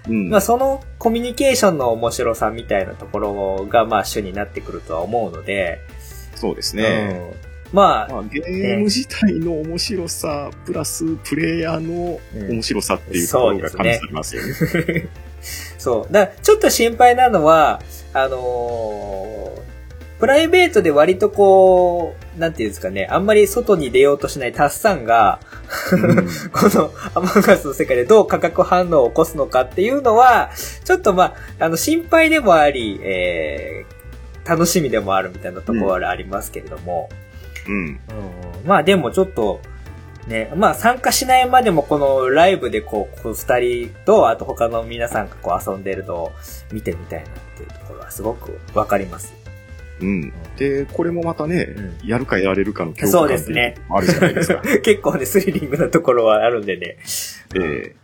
[0.07, 0.29] うん。
[0.29, 5.79] まあそのコミュニケーションの面白さみたいなところがまあ主になってくるとは思うので、
[6.35, 7.33] そうですね。
[7.39, 15.09] うんまあ、まあ、ゲーム自体の面白さ、プラスプレイヤーの面白さっていうところが加味されますよね。
[15.77, 16.07] そう。
[16.13, 17.81] だからちょっと心配なのは、
[18.13, 19.65] あのー
[20.19, 25.39] プライベートで割とこう、なんていうんですかね、あんまり外に出ようとしないタスさんが、
[25.91, 30.51] うん このアマンガスの世界でどう化学反応を起こすのかっていうのは、
[30.83, 37.09] ちょっとまあ、あの、心配でもあり、えー、楽しみでもあるみたいなところはありますけれども、
[37.67, 37.73] うん。
[37.73, 37.99] うん
[38.65, 39.61] まあでもちょっと、
[40.27, 46.31] ね、まあ参加しないまでもこのライブでこう、こう二人と、あと他の皆さんがこう遊んでるのを
[46.71, 49.44] 見てみたいなっていうところはすごくわかります。
[50.01, 50.33] うん。
[50.57, 54.61] で、これもまたね、うやるかやられるかの共そう感っていうですねのもあるじゃないですか。
[54.83, 56.97] 結構ね、スリリングなところはあるんでね。
[57.55, 57.95] え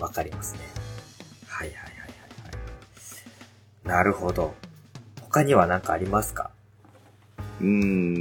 [0.00, 0.60] わかりますね。
[1.46, 2.08] はいはいはいはいは
[3.84, 3.88] い。
[3.88, 4.54] なるほど。
[5.20, 6.50] 他には何かありますか？
[7.60, 7.66] ーう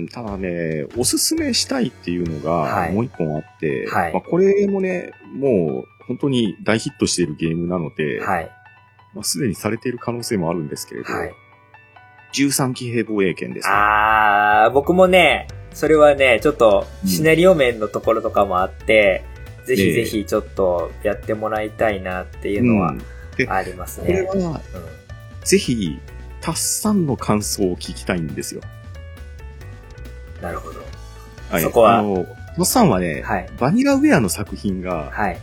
[0.03, 8.51] ん、ただね、おすすめしたいっていうのが、はいもう一本あって、はいまあ、これもね、もう本当に大ヒットしているゲームなので、はい。
[9.13, 11.33] まあ、すでにされている可能性もあるんですけれど、はい。
[12.33, 13.73] 13騎兵防衛権ですね。
[13.73, 19.23] あー、僕もね、それはね、ちょっとシナリオ面のところとかもあって、
[19.65, 22.97] ぜひぜひちょっとやってもらいたいなっていうのはうん
[23.37, 24.27] でありますこれね。
[24.27, 24.59] は、うん
[25.43, 25.99] ぜひ、
[26.41, 28.61] タッサンの感想を聞きたいんですよ。
[30.41, 30.81] なるほど。
[31.49, 31.61] はい。
[31.61, 31.99] そこは？
[31.99, 33.49] あの、タッサンはね、はい。
[33.59, 35.39] バニラウェアの作品がはい。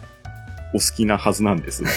[0.72, 1.83] お好きなはずなんです。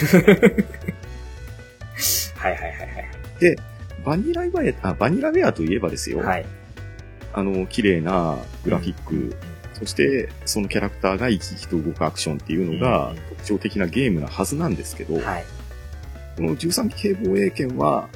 [2.36, 3.72] はいはいはい
[4.06, 6.20] バニラウェア、あ、バニラウェアといえばですよ。
[6.20, 6.28] はい。
[6.28, 6.46] はい。
[7.34, 9.36] あの、綺麗なグラフィック、
[9.74, 15.46] そして、そのキャラクターが生き生きと動くアクションっていうのがうん特徴的なゲームなはずなんですけど、はい。
[16.38, 18.08] この13系防衛権は、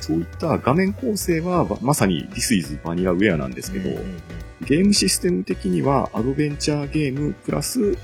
[0.00, 4.22] そういった画面構成はままさに This is Vanilla Ware なんですけど、うんうんうん
[4.62, 7.98] ゲームシステム的にはアドベンチャーゲームプラス、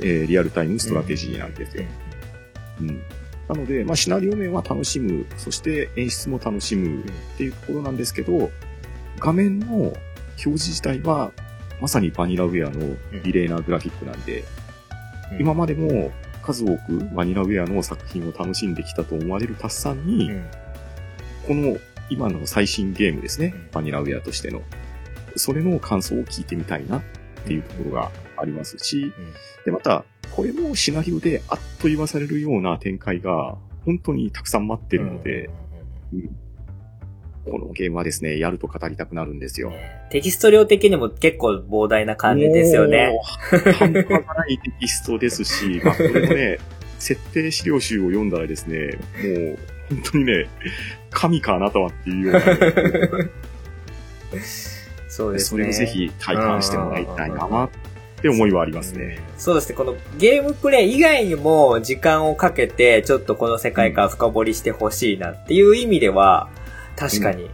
[0.00, 1.84] えーリアルタイムストラテジーなんですよ。
[2.80, 3.02] うん
[3.48, 7.04] なので、まあ、シナリオ面は楽しむ、そして演出も楽しむっ
[7.36, 8.50] ていうところなんですけど、
[9.18, 9.96] 画面の表
[10.40, 11.32] 示自体は、
[11.80, 14.44] まさにバニラウェアの美麗なグラフィックなんで、
[15.32, 15.40] うん。
[15.40, 20.50] 今までも数多くバニラウェアの作品を楽しんできたと思われるタッサンに、うん。
[21.46, 21.76] この
[22.08, 23.52] 今の最新ゲームですね。
[23.54, 24.62] うん、バニラウェアとしての、
[25.36, 27.02] それの感想を聞いてみたいなっ
[27.44, 29.12] ていうところがありますし、
[29.64, 35.50] で、また、これもシナリオであっと言わされるような展開が本当にたくさん待ってるので、
[37.44, 39.72] このゲームはですね、やると語りたくなるんですよ。
[40.10, 43.18] テキスト量的にも結構膨大な感じですよね。
[43.78, 46.58] 半端ないテキストですし、 まあ、これもね、
[46.98, 49.58] 設定資料集を読んだらですね、もう、
[49.90, 50.48] 本当にね、
[51.10, 52.40] 神かあなたはっていうような、
[55.08, 55.58] そうですね。
[55.58, 57.68] それをぜひ体感してもらいたいな
[58.24, 59.18] って思いはありますね。
[59.36, 59.74] そうですね。
[59.74, 66.48] このゲームプレイ以外にも時間をかけて、ちょっとこの世界観深掘りしてほしいなっていう意味では、
[66.96, 67.50] 確かに、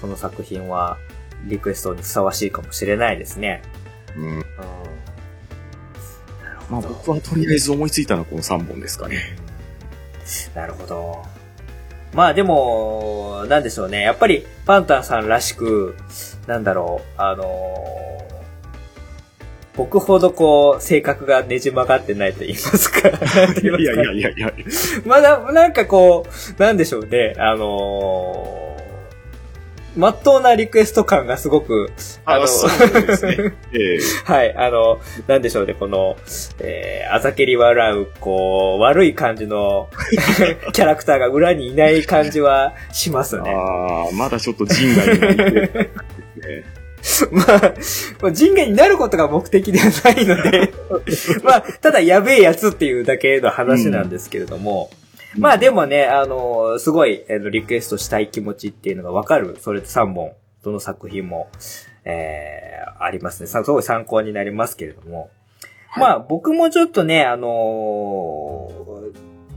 [0.00, 0.98] この作品は
[1.44, 3.62] リクエストにふさわしいかもしれないですね。
[4.16, 4.24] うん。
[4.24, 4.44] うん
[6.68, 9.36] まあ僕はとりあえず思いついたのはこの3本ですかね。
[10.54, 11.22] なるほど。
[12.12, 14.00] まあでも、なんでしょうね。
[14.00, 15.96] やっぱりパンタンさんらしく、
[16.48, 18.31] なんだろう、あのー
[19.74, 23.08] 僕ほどこう、性格がねじ曲がってないと言いますか。
[23.08, 24.52] いや言いやいやいや。
[25.04, 26.26] まだ、なんかこ
[26.58, 27.34] う、なんでしょうね。
[27.38, 28.72] あのー
[29.96, 31.90] まっとうなリクエスト感がすごく、
[32.24, 33.36] あの、そうですね。
[33.72, 36.16] ええはい、あの、なんでしょうね、この、
[36.60, 39.90] えー、あざけり笑う、こう、悪い感じの
[40.72, 43.50] キャラクターが裏にいない感じはしますね。
[43.50, 45.90] ああ、まだちょっと人外にないって。
[47.32, 47.74] まあ、
[48.20, 50.72] まあ人間になることが目的ではないので、
[51.42, 54.90] まあ、ただやべえやつっていうだけの話なんですけれども、
[55.36, 61.48] まあでもね、あの、すごい、あの、リクエストしたい気持ちっていうのがわかる、それ3本、どの作品も、
[62.04, 63.46] えー、ありますね。
[63.46, 65.30] さすごい参考になりますけれども。
[65.96, 68.81] まあ僕もちょっとね、あのー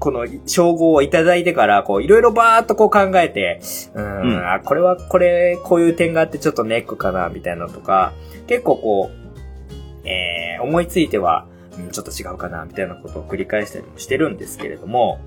[0.05, 3.59] この称号をいただいてから、こう、いろいろばーっとこう考えて、
[3.95, 8.13] うん、うんあ、これは、これ、こういう点があってちょっとネックかな、みたいなのとか、
[8.45, 11.47] 結構こう、えー、思いついては、
[11.79, 15.17] うん、ちょっと違うかな、みたいなことを繰り返したりもしてるんですけれども、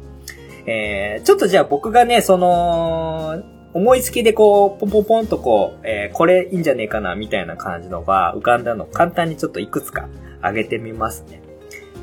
[0.67, 3.43] えー、ちょっとじゃあ僕がね、その、
[3.75, 11.43] 思いつきでこう、ポンポンポンとこう、えー、これいいんじゃねえかな、みたいな感じのが浮かんだのを簡単にちょっといくつか挙げてみますね。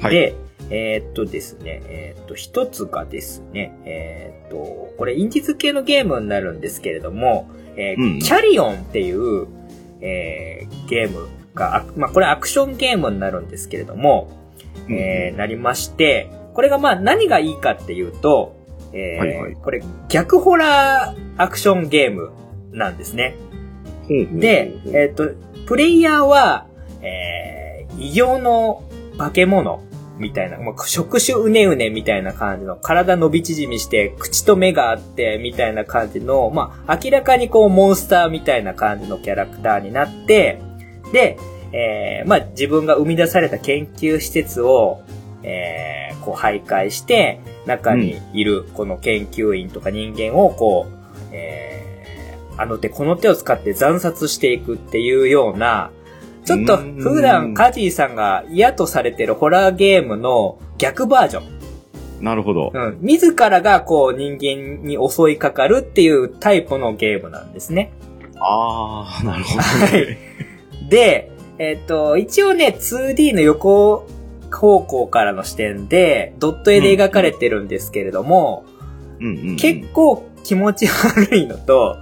[0.02, 0.14] はい。
[0.14, 0.36] で、
[0.70, 9.48] えーっとですね、えーっと、一つがですね、えーっと、これ、インディーズ系のゲームになるんですけれども、えーうんキャリオンっていう、
[10.02, 14.30] えーゲームが、あまあ、これアクションゲームになるんですけれども、
[14.90, 18.56] えーなりまして、これがまあ何がいいかっていうと、
[18.94, 19.56] えーはいはい。
[19.56, 22.32] これ逆ホラーアクションゲーム
[22.72, 23.36] なんですね。
[24.08, 25.30] ほうほうで、えっ、と、
[25.66, 26.68] プレイヤーは、
[27.02, 28.84] えー、異形の
[29.18, 29.84] 化け物
[30.18, 40.62] みたいな、まあ、触手うねうねみたいな感じの、体伸び縮みして、口と目があって、みたいな感じの、まあ、明らかにこう、モンスターみたいな感じのキャラクターになって、
[41.12, 41.38] で、
[41.72, 45.02] えー、まあ、自分が生み出された研究施設を、
[45.44, 50.96] えー、こう、徘徊して、中にいる、この研究員とか人間を、こう、
[51.34, 55.92] えー、あの手この手を使って惨殺していくっていうような、
[56.46, 62.24] ちょっと普段カジーさんが嫌とされてるホラーゲームの逆バージョン。
[62.24, 62.72] なるほど。
[62.74, 62.98] うん。
[63.02, 67.92] 自らがこう人間に襲いかかるっていうタイプのゲームなんですね。
[68.40, 70.18] ああ、なるほどはいね。
[70.90, 74.08] で、えっ、と、一応ね、2D の横
[74.52, 78.66] 方向からの視点で、ドット絵で描かれてるんですけれども、
[79.20, 81.98] うんうんうん結構気持ち悪いのと、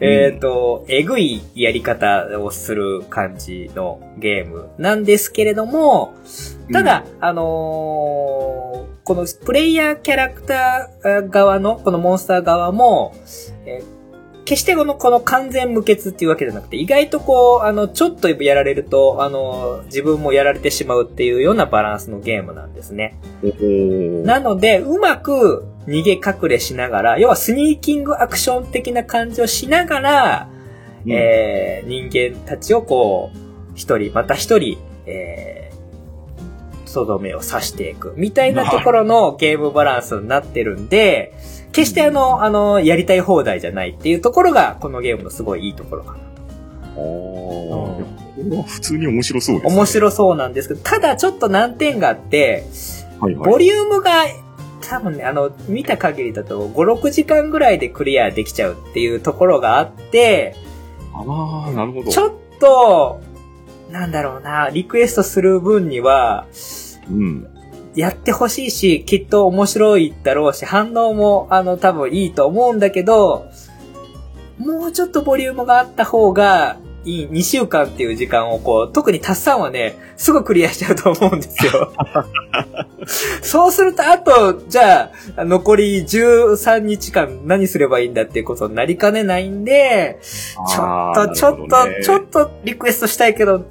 [0.00, 6.14] えっ、と、えぐいやり方をする感じのゲームなんですけれども、
[6.72, 13.14] ただ、あのーこのプレイヤーキャラクター側の、このモンスター側も、
[13.66, 14.02] えー
[14.44, 23.16] 決してこの、この完全無欠っていうわけじゃなくて、意外とこう、あの、ちょっとやられると、あの、自分もやられてしまうっていうようなバランスのゲームなんですね。
[24.24, 30.48] なので、うまく逃げ隠れしながら、要はスニーキングアクション的な感じをしながら、
[31.04, 33.38] うんえー、人間たちをこう、
[33.74, 41.34] 一人、また一人、えー、とどめを刺していく、みたいなところのゲームバランスになってるんで、
[41.72, 46.18] 決してあの、あの、やりたい放題じゃないっていうところが、このゲームのすごいいいところかな。
[46.94, 49.74] あーこれは普通に面白そうですね。
[49.74, 52.64] 面白そうなんですけど、ただちょっと難点があって、
[53.20, 53.50] はいはい。
[53.52, 54.24] ボリュームが、
[54.82, 60.54] 多分ね、あの、見た限りだと5、6時間ぐらいでクリアできちゃうっていうところがあって、
[61.14, 62.10] ああ、なるほど。
[62.10, 63.20] ちょっと、
[63.90, 66.46] なんだろうな、リクエストする分には、
[67.10, 67.48] うん。
[67.94, 73.46] やってほしいし、きっと面白いだろうし、反応も、あの、多分いいと思うんだけど、
[74.58, 81.92] もうちょっとボリュームがあった方が、いい、2週間っていう時間をこう、特にタッサンはね、すぐクリアしちゃうと思うんですよ。
[83.42, 92.22] そうすると、あと、じゃあ、残り13日間何すればいいんだっていうことになりかねないんで、ちょっと、ちょっと、ちょと。
[92.44, 93.64] っとリクエストしたいけど、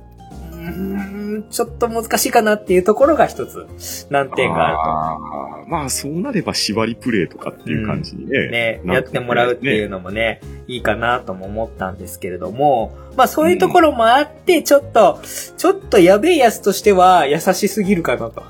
[1.41, 3.67] んちょっと難しいかなっていうところが一つ
[4.09, 8.31] 難点があるあーまあ、そうなれば縛りプレイとかっていう感じにと。
[8.33, 8.49] ね。
[8.49, 15.21] ね、なんかやってもらうっていうのもね、いいかなとも思ったんですけれども、まあそういうところもあって、ちょっと、
[15.57, 18.43] ちょっとやべえやつとしては優しすぎるかなと。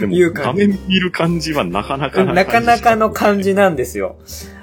[0.00, 4.16] でもいう感じ画面見る感じはなかなかなかなかの感じなんですよ。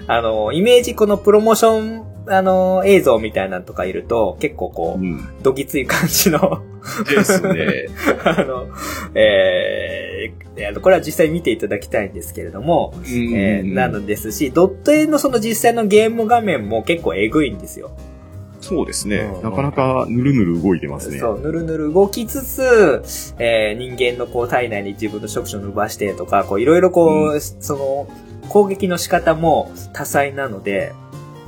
[0.07, 5.41] あの、イメージこのプロモーション、あの、映像みたいなのとかいると、結構こう、うん。
[5.41, 6.61] どぎつい感じの、
[7.07, 7.87] ですね。
[8.23, 8.67] あの、
[9.15, 17.91] えー、これは実際見ていただきたいんですけれども、えーなのですし、ドット絵のその実際のゲーム画面も結構えぐいんですよ。
[18.59, 19.43] そうですねうん。
[19.43, 21.17] なかなかぬるぬる動いてますね。
[21.17, 23.01] そう、ぬるぬる動きつつ、
[23.39, 28.07] えー人間のこう体内に自分の触手を伸ばしてとか、こういろいろこう、その、
[28.49, 30.93] 攻撃の仕方も多彩なので、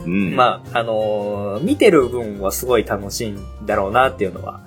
[0.06, 0.36] うん。
[0.36, 4.62] まあ、あのー見てる分はすごい楽しいんだろうなっていうのは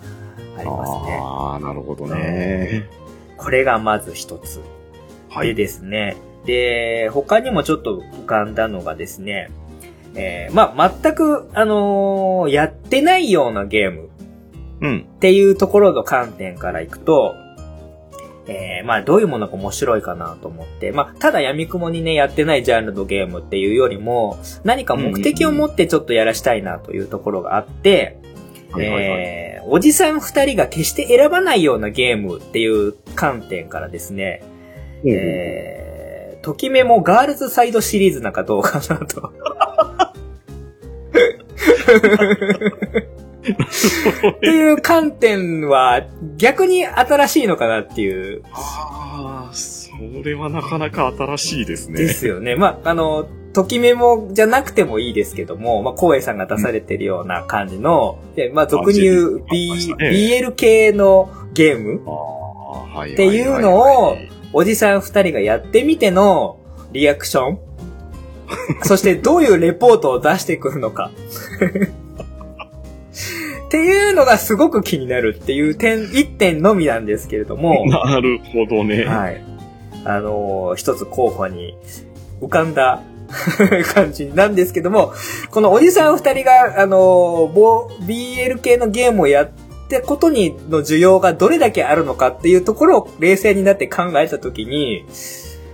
[0.56, 1.18] ありますね。
[1.20, 2.88] ああ、なるほどね。
[3.36, 4.56] これがまず一つ。
[4.56, 4.62] で
[5.28, 5.54] はい。
[5.54, 6.16] ですね、
[6.46, 9.50] で、他にもちょっと浮かんだのがですね、
[10.14, 14.08] えーまあ、全く、あのーやってないようなゲーム
[14.80, 15.06] うん。
[15.16, 17.34] っていうところの観点からいくと、
[18.48, 28.18] えーまあ、どういうものが面白いかなと思って、まあ、ただ闇雲にね、やってないジャンルのゲームっていうよりも、何か目的を持ってちょっとやらしたいなというところがあって、
[28.70, 29.04] はいはいはい。
[29.04, 34.44] えーおじさん二人が決して選ばないようなゲームっていう観点からですね、
[35.04, 39.32] えー、ときめもガールズサイドシリーズなんかどうかなと。
[43.46, 46.02] っていう観点は
[46.36, 48.42] 逆に新しいのかなっていう。
[48.52, 49.90] ああ、そ
[50.24, 51.98] れはなかなか新しいですね。
[51.98, 52.56] ですよね。
[52.56, 62.02] まあ、あの、ときメモじゃなくてもいいですけども、まあ、光栄さんが出されてるような感じの、で、まあ、俗に言うあ B、BL 系のゲーム。
[63.04, 63.76] っていうの
[64.08, 64.16] を
[64.52, 66.58] おじさん二人がやってみての
[66.92, 67.58] リアクション
[68.84, 71.10] そしてどういうレポートを出してくるのか
[73.66, 79.04] っていうのがすごく気になるっていう点、一点のみなんですけれども、 なるほどね。
[79.04, 79.42] はい。
[80.04, 81.76] あのー一つ候補に
[82.40, 83.02] 浮かんだ
[83.92, 85.12] 感じなんですけども、
[85.50, 89.50] このおじさん二人が、あのーボ BL 系のゲームをやっ
[89.90, 95.04] たことにの需要がどれだけあるのかっていうところを冷静になって考えたときに、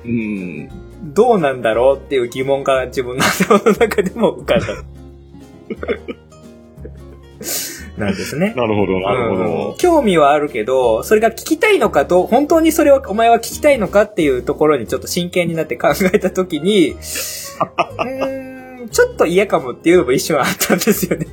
[0.06, 0.70] うん。
[1.14, 4.66] どうなんだろうっていう疑問が自分の頭の中でも浮かんだ。
[7.96, 8.54] なんですね。
[8.56, 9.74] なるほど、なるほうんど。
[9.78, 21.26] 興味はあるけど、それが聞きたいのかどう、本当にそれをお前は聞きたいのかっていうところにちょっと真剣になって考えたときに、 うーんちょっと嫌かもっていうのも一瞬あったんですよね。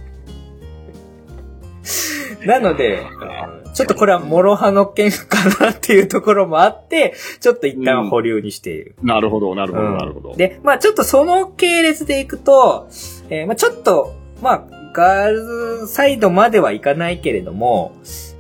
[2.45, 8.95] なので、うんちょっとこれは諸刃の剣かなっていうところもあって、ちょっと一旦保留にしている。
[9.01, 10.36] なるほど、なるほど、うんなるほど。
[10.36, 12.88] で、まあちょっとその系列でいくと、
[13.30, 14.63] えーまあちょっと、まあ
[14.93, 15.45] ガール
[15.82, 17.95] ズサイドまではいかないけれども、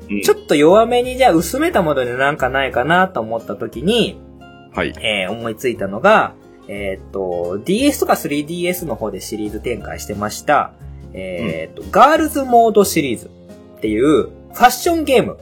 [0.09, 4.19] うんちょっと弱めにじゃあ薄めたものでなんかないかなと思った時に、
[4.73, 4.93] はい。
[4.99, 6.33] えー思いついたのが、
[6.67, 10.73] えっ、と、DS とか 3DS の方でシリーズ展開してました、
[11.13, 15.37] えっ、と、ガールズモードシリーズっていうファッションゲーム。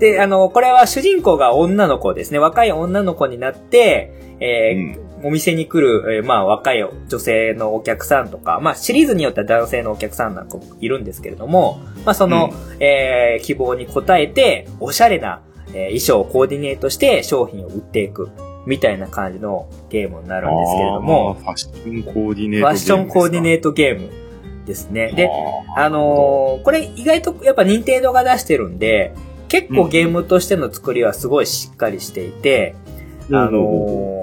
[0.00, 2.38] で、あの、これは主人公が女の子ですね。
[2.38, 18.28] 若い女の子になって、えーお店に来る、えーまあ若い女性のお客さんとか、まあシリーズによっては男性のお客さんなんかもいるんですけれども、まあその、えー希望に応えて、おしゃれな、えー衣装をコーディネートして商品を売っていく、
[18.66, 24.23] みたいな感じのゲームになるんですけれども、ファッションコーディネートファッションコーディネーートゲーム
[24.66, 25.12] ですね。
[25.12, 25.28] で、
[25.76, 29.14] ああのーこれ意外とやっぱ任天堂が出してるんで、
[29.48, 33.58] 結構ゲームとしての作りはすごいしっかりしていて、ーあの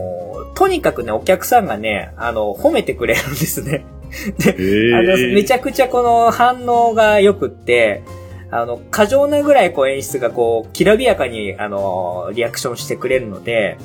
[0.07, 0.21] ー
[0.53, 3.83] とにかくね、お客さんがね、あの、褒めてくれるんですね。
[4.45, 4.95] へー。
[4.95, 8.03] あの、めちゃくちゃこの反応が良くって、
[8.51, 13.77] あの、過剰なぐらいこう演出がこう、きらびやかに、あの、リアクションしてくれるので、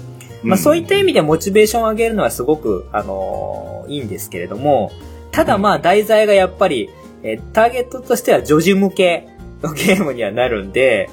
[0.43, 4.91] まあそういった意味でモチベーションを上げるのはすごく、あのいいんですけれども、
[5.37, 6.89] ただまあ題材がやっぱり、
[7.23, 9.29] えーターゲットとしては女児向け
[9.63, 11.11] のゲームにはなるんで、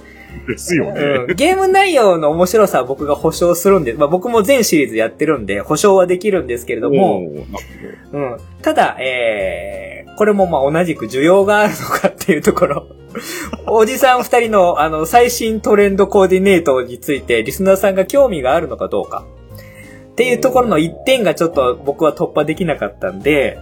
[0.47, 1.01] ですよね。
[1.27, 7.21] うん、ゲーム内容の面白さは僕が保証するんで、まあ僕も全シリーズやってるんで、保証はできるんですけれども、
[8.13, 8.37] うん。
[8.61, 12.87] ただ、えー、これもまあ同じく需要があるのかっていうところ。
[13.67, 19.25] おじさん二人のあの最新トレンドコーディネートについてリスナーさんが興味があるのかどうか。
[20.11, 23.59] っていうところの一点がちょっと僕は突破できなかったんで。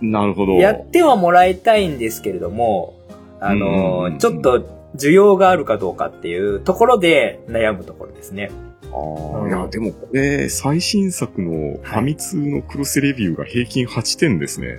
[0.00, 0.54] なるほど。
[0.54, 2.94] やってはもらいたいんですけれども、
[3.40, 8.50] あうんのーちょっと需要があるかどうかっていうところで悩むところですね。
[8.90, 14.78] あーいや、でもこれ、最新作のファミ通のクロスレビューが平均8点ですね。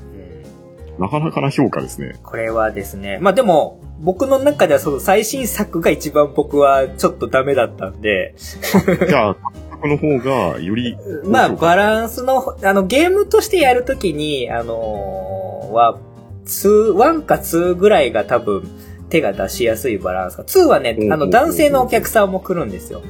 [0.99, 2.15] なかなかな評価ですね。
[2.23, 9.35] これはですね、まあでも、僕の中ではその最新作が一番僕はちょっとダメだったんで、 じゃあ、
[9.81, 15.97] この方がより、 まあバランスの、あのゲームとしてやるときに、あのーは、
[16.45, 18.63] 2、1か2ぐらいが多分
[19.09, 20.43] 手が出しやすいバランスか。
[20.43, 23.01] 2はねう、んあの男性のお客さんも来るんですよ。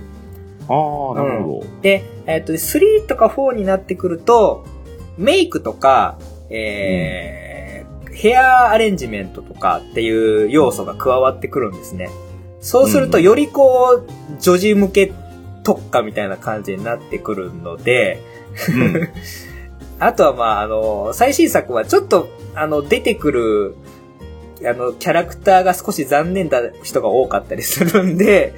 [0.68, 1.66] ああ、なるほど。
[1.82, 4.66] で、えっ、と、3とか4になってくると、
[5.18, 6.20] メイクとか、
[6.52, 7.49] えー
[8.20, 12.10] ヘアアレンジメントとかっていう要素が加わってくるんですね。
[12.60, 15.14] そうすると、うんよりこう、女児向け
[15.64, 18.22] 特化みたいな感じになってくるので、
[18.68, 19.10] うん
[20.00, 23.76] あとはまあ、あの、最新作はちょっと、あの、出てくる、
[24.66, 28.54] あの、キャラクターが少し残念な人が多かったりするんで、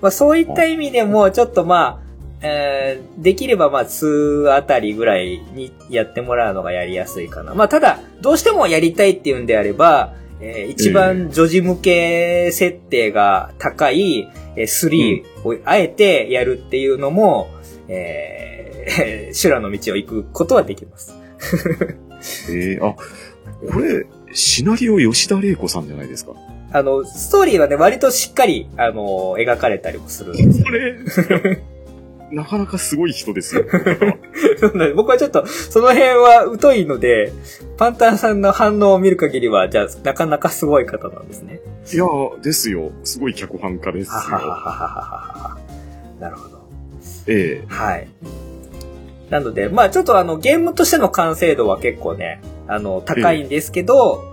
[0.00, 2.11] まあそういった意味でも、ちょっとまあ、
[2.42, 7.54] えーできればまあ2あたりぐらいにやってもらうのがやりやすいかな。
[7.54, 17.48] まあただ、どうしてもやりたいっていうんであれば、えー一番女児向け設定が高い、えー3をあえてやるっていうのも、
[17.88, 21.14] えー、 修羅の道を行くことはできます。
[22.50, 26.32] えー、あ、これ、シナリオ吉田玲子さんじゃないですか？
[26.74, 31.58] あの、ストーリーはね、割としっかり、あの、描かれたりもするんですよこれ、
[32.32, 33.64] なかなかすごい人ですよ。
[34.58, 37.32] そうなんで僕はちょっと、その辺は疎いので、
[37.76, 41.60] パンタンさんの反応を見る限りは、じゃあ、なかなかすごい方なんですね。
[41.92, 42.06] いや、
[42.42, 42.90] ですよ。
[43.04, 44.38] すごい脚本家ですよは。
[44.38, 45.58] はは。
[46.20, 46.62] なるほど。
[47.26, 48.08] えはい。
[49.30, 54.24] なので、まあちょっとあの、ゲームとしての完成度は結構ね、あの、高いんですけど、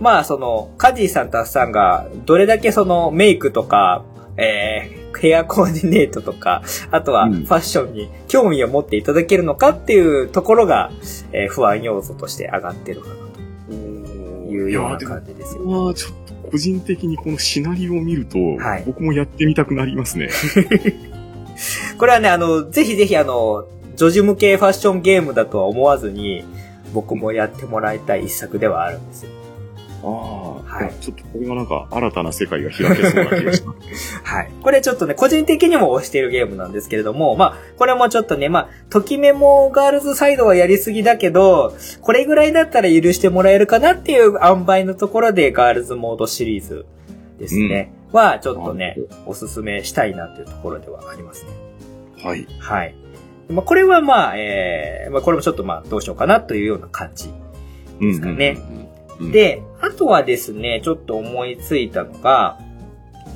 [0.00, 4.04] まあその、カジーさんとアッさんが、どれだけその、メイクとか、
[4.36, 10.90] えー、ヘアコーディネートとか、あとはフうんァッションに興味を持っていただけるのかっていうところが、
[11.32, 13.14] えー不安要素として上がってるかな
[13.70, 13.74] え
[14.46, 15.62] というような感じですよ。
[15.64, 20.28] まあ、ちょっと個人的にこのシナリオを見ると、はい僕もやってみたくなりますね。
[21.98, 23.64] これはね、あの、ぜひぜひあの、
[23.96, 26.44] 女児向けファッションゲームだとは思わずに、
[26.92, 29.30] 僕もやってもらいたい一作ではあるんですよ。
[30.02, 34.20] ああ、はいちょっとこれがなんか新たな世界が開けそうな気がします。
[34.24, 34.50] はい。
[34.62, 46.84] これちょっとね、個人的にも推しているゲームなんですけれども、まあ、これもちょっとね、まあ、ときめもガールズサイドはやりすぎだけど、これぐらいだったら許してもらえるかなっていう塩梅のところでガールズモードシリーズ
[47.38, 47.92] ですね。
[48.12, 48.96] は、ちょっとね、
[49.26, 51.50] おすすめしたいなっていうところではありますね。
[52.22, 52.46] はい。
[52.58, 52.94] はい。
[53.48, 57.30] まあ、これはまあ、えー、まあ、これもちょっとまあ、どうしようかなというような感じ
[58.00, 58.81] ですかねうん、
[59.30, 62.58] で、あとはですね、ちょっと思いついたのが、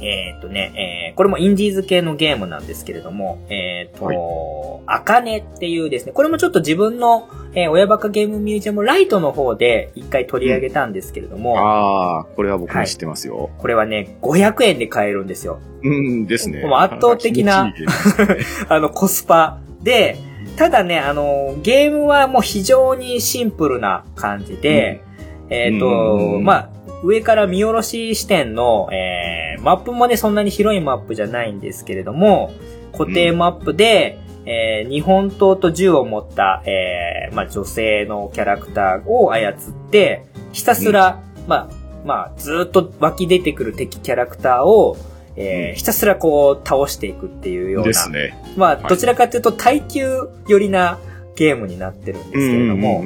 [0.01, 13.49] えーっとね、えーこれもインディーズ系のゲームなんですけれども、えーっと、あかねっていうですね、これもちょっと自分の、えー親バカゲームミュージアムライトの方で一回取り上げたんですけれども、ああ、これは僕も知ってますよ。
[13.57, 15.61] これはね、500円で買えるんですよ。
[15.83, 16.63] うんですね。
[16.67, 17.73] もう圧倒的な
[18.69, 20.17] あの、コスパで、
[20.57, 25.01] ただね、あの、ゲームはもう非常にシンプルな感じで、
[25.51, 26.71] えっ、と、まあ、
[27.03, 32.53] 上から見下ろし視点の、えー、マップもね、そんなに広いマップじゃないんですけれども、
[32.93, 39.55] 固定マップで、えー、日本刀と銃を持った、えー、まあ、女性のキャラクターを操っ
[39.91, 41.69] て、ひたすら、まあ、
[42.05, 44.97] まあ、ずっと湧き出てくる敵キャラクターを、
[45.35, 47.89] えー、ひたすらこう倒していくっていうような。
[47.89, 48.41] ですね。
[48.57, 50.99] まあ、どちらかというと耐久寄りな
[51.37, 53.05] ゲームになってるんですけれども、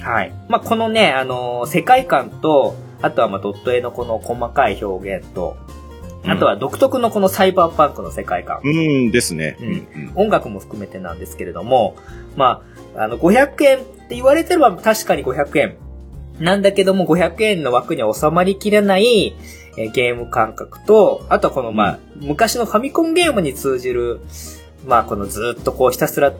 [0.00, 0.32] はい。
[0.48, 5.56] まあ、このね、あのー、世界観と、あとはまあドット絵のこの細かい表現と、
[6.24, 8.60] あとは独特のこのサイバーパンクの世界観。
[8.62, 9.56] うん、ですね、
[10.14, 10.24] うん。
[10.26, 11.96] 音楽も含めてなんですけれども、
[12.36, 12.62] ま
[12.94, 15.76] あ、あの、500円って言われてれば確かに500円。
[16.38, 19.34] なんだけども、500円の枠には収まりきれない、
[19.76, 24.20] えゲーム感覚と、あとはこの、まあ、昔のファミコンゲームに通じる、
[24.86, 26.32] まあ、このずっとこうひたすら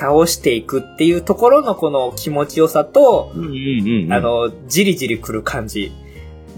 [0.00, 5.92] 倒していくっていうところのこの気持ちよさと、うんうんうん、あの、じりじり来る感じ。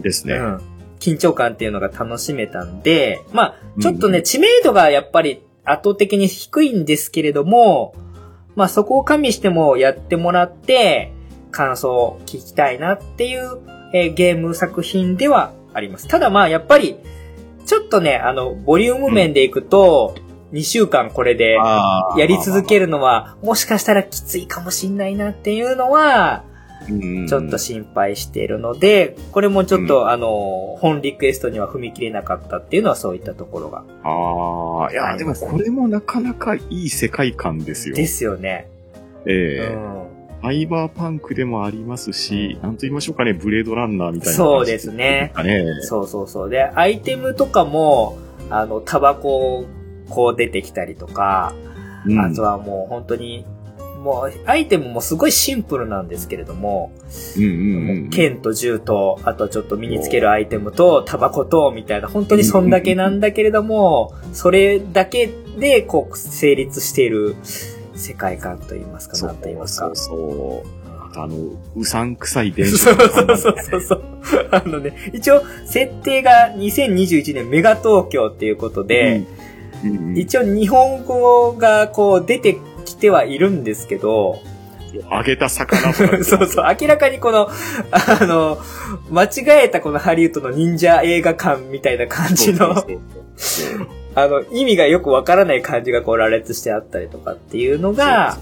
[0.01, 0.35] ですね。
[0.35, 0.61] うん。
[1.01, 7.95] 緊張感っていうのが楽しめたんで、まあ、ちょっとね、うん、知名度がやっぱり圧倒的に低いんですけれども、
[8.55, 11.13] まあそこを加味してもやってもらって、
[11.51, 13.59] 感想を聞きたいなっていう、
[13.93, 16.09] えー、ゲーム作品ではあります。
[16.09, 16.97] ただまあやっぱり、
[17.67, 20.15] ちょっとね、あの、ボリューム面でいくと、
[20.53, 21.59] 2週間これで
[22.17, 26.45] やり続けるのは、もしかしたらきついかもしんないなっていうのは、
[27.29, 33.85] ちょっと心配しているので、これもちょっと、あの、本リクエストには踏み切れなかったっていうのはそういったところが。
[34.03, 37.95] ああ、いや、でもこれもなかなかいい世界観ですよ。
[37.95, 38.69] ですよね。
[39.27, 45.33] ええーうんファイバーパンクでもありますし、なんと言いましょうかね、ブレードランナーみたいな、そうですね。
[45.83, 46.51] そうそうそう。
[46.51, 48.19] で、アイテムとかも、
[48.51, 49.65] あの、タバコ
[50.09, 51.55] こう出てきたりとか、
[52.07, 53.45] うん、あとはもう本当に、
[54.03, 56.93] もうアイテムもすごいシンプルなんですけれども、
[58.11, 67.37] 剣と銃と、あとちょっと身につけるアイテムと、タバコと、みたいな、本当にそんだけなんだけれども、それだけでこう成立している
[67.95, 69.87] 世界観と言いますか、なんと言いますか。
[69.87, 70.83] そうそう
[71.15, 71.37] あの、
[71.77, 74.03] うさんくさい電車、そうそうそうそう。
[74.51, 79.27] あのね、一応、設定が2021年メガ東京っていうことで、うん
[80.15, 84.41] 一応日本語がこう出てきてはいるんですけど、
[85.11, 87.49] 揚げた魚 そうそう、明らかにこの、
[87.91, 88.59] あの、
[89.11, 92.75] 間違えたこのハリウッドの忍者映画館みたいな感じの、
[94.15, 98.37] あの、意味がよくわからない感じがこう羅列してあったりとかっていうのが、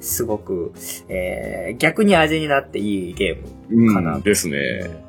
[0.00, 0.72] すごく、
[1.08, 5.05] えー、逆に味になっていいゲームかな、うん、ですね。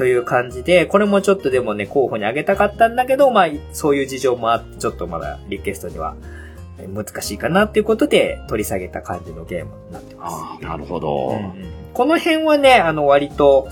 [0.00, 6.16] という感じで、これもちょっとでもね、候補にあげたかったんだけど、まあ、そういう事情もあって、ちょっとまだリクエストには
[6.94, 10.36] 難しいかなっていうことで取り下げた感じのゲームになってます。
[10.36, 11.52] ああ、なるほど、うん、
[11.92, 13.68] この辺はね、あの、割と、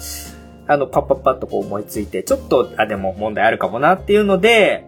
[0.67, 4.85] あの、パッパッパッとこう思いついて、ちょっと、あ、でも問題あるかもなっていうので、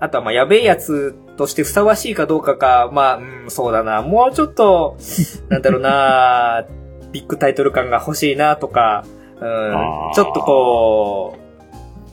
[0.00, 4.96] あとはまあ、やべえやつとしてふさわしいかどうかか、まあ、うん、そうだな、もうちょっと、
[5.50, 6.66] なんだろうな、
[7.12, 9.04] ビッグタイトル感が欲しいなとか、
[9.40, 11.36] うん、ちょっとこ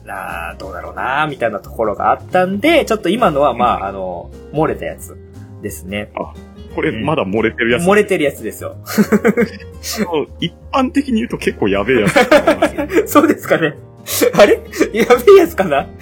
[0.04, 5.16] う、などうだろうなみたいなところがあったんで、ちょっと今のは、まあ、あの、漏れたやつ
[5.62, 6.10] ですね。
[6.14, 6.32] あ、
[6.74, 8.76] これまだ漏れてるやつ、漏れてるやつですよ。
[10.40, 12.14] 一般的に言うと結構やべえやつ、
[13.12, 13.74] そうですかね。
[14.34, 14.54] あれ？
[14.94, 15.86] やべえやつかな？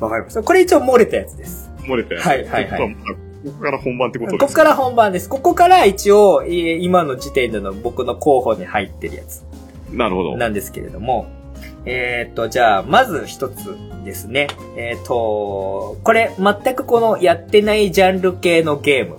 [0.00, 0.42] わかりました。
[0.42, 1.70] これ一応漏れたやつです。
[1.84, 2.26] 漏れたやつ。
[2.26, 2.96] はいはいはい。
[3.44, 5.28] ここから本番ってことですかここから本番です。
[5.28, 9.44] ここから一応、今の時点での僕の候補に入ってるやつ。
[9.90, 10.36] なるほど。
[10.36, 11.26] なんですけれども。
[11.84, 14.46] えっ、ー、と、じゃあ、まず一つですね。
[14.76, 19.16] えっ、ー、と、これ、全くこのやってないジャンル系のゲーム。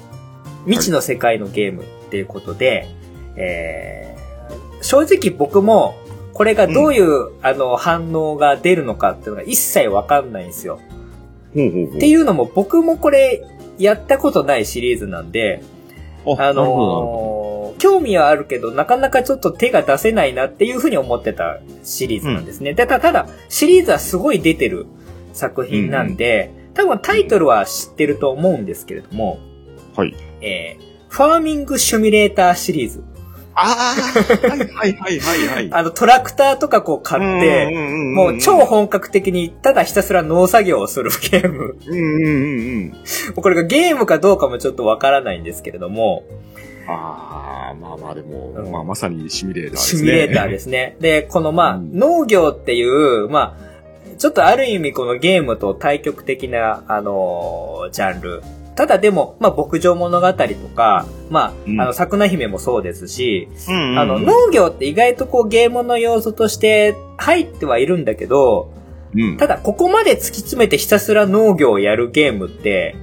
[0.66, 2.88] 未知の世界のゲームっていうことで、はい、
[3.36, 5.96] えー、正直僕も、
[6.32, 10.80] これがどういう、うん、あの、反応が出るのかっていうのが一切わかんないんですよ。
[11.54, 13.44] っていうのも僕もこれ
[13.78, 15.64] やったことないシリーズなんで、
[16.26, 22.72] あのー、興味はあるけど、なかなかちょっと手が出せないなっていうふうに思ってたシリーズなんですね。
[22.72, 24.86] うん、でただ、シリーズはすごい出てる
[25.34, 29.40] 作品なんで、うんうん、多分タイトルは知ってると思うんですけれども、
[29.96, 30.16] はい。
[30.42, 33.04] えー、ファーミングシミュレーターシリーズ。
[33.56, 35.70] ああ、はいはいはいはいはい。
[35.72, 37.72] あの、トラクターとかこう買って、
[38.16, 41.76] もう超本格的にただひたすら農作業をするゲーム。
[41.86, 42.94] うんうんうん
[43.28, 43.34] うん。
[43.36, 46.24] これがゲームかどうかもちょっとわからないんですけれども。
[46.88, 50.00] ああ、まあまあでも、うん、まあまさにシミュレーターですね。
[50.00, 50.98] シミュレーターですね。
[51.00, 53.74] で、このまあ、うん、農業っていう、まあ、
[54.18, 58.44] ちょっとある意味このゲームと対極的な、あのー、ジャンル
[58.76, 68.72] ただでも、まあ、牧場物語とか、まあ、うんあの、桜姫もそうですし、うんうんうんあの、農業って意外とこうゲームの要素として入ってはいるんだけど、
[69.16, 69.38] うん。
[69.38, 72.96] ただここまで突き詰めてひたすら農業をやるゲームって、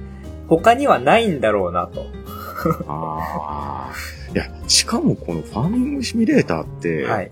[0.47, 2.05] 他にはないんだろうなと。
[2.87, 3.91] ああ。
[4.33, 7.31] いや、しかもこのファーミングシミュレーターって、はい。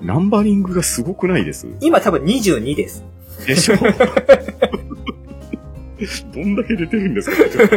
[0.00, 1.66] ナンバリングがすごくないです？
[1.80, 3.04] 今多分22です。
[3.46, 3.76] でしょ？
[6.34, 7.36] どんだけ出てるんですか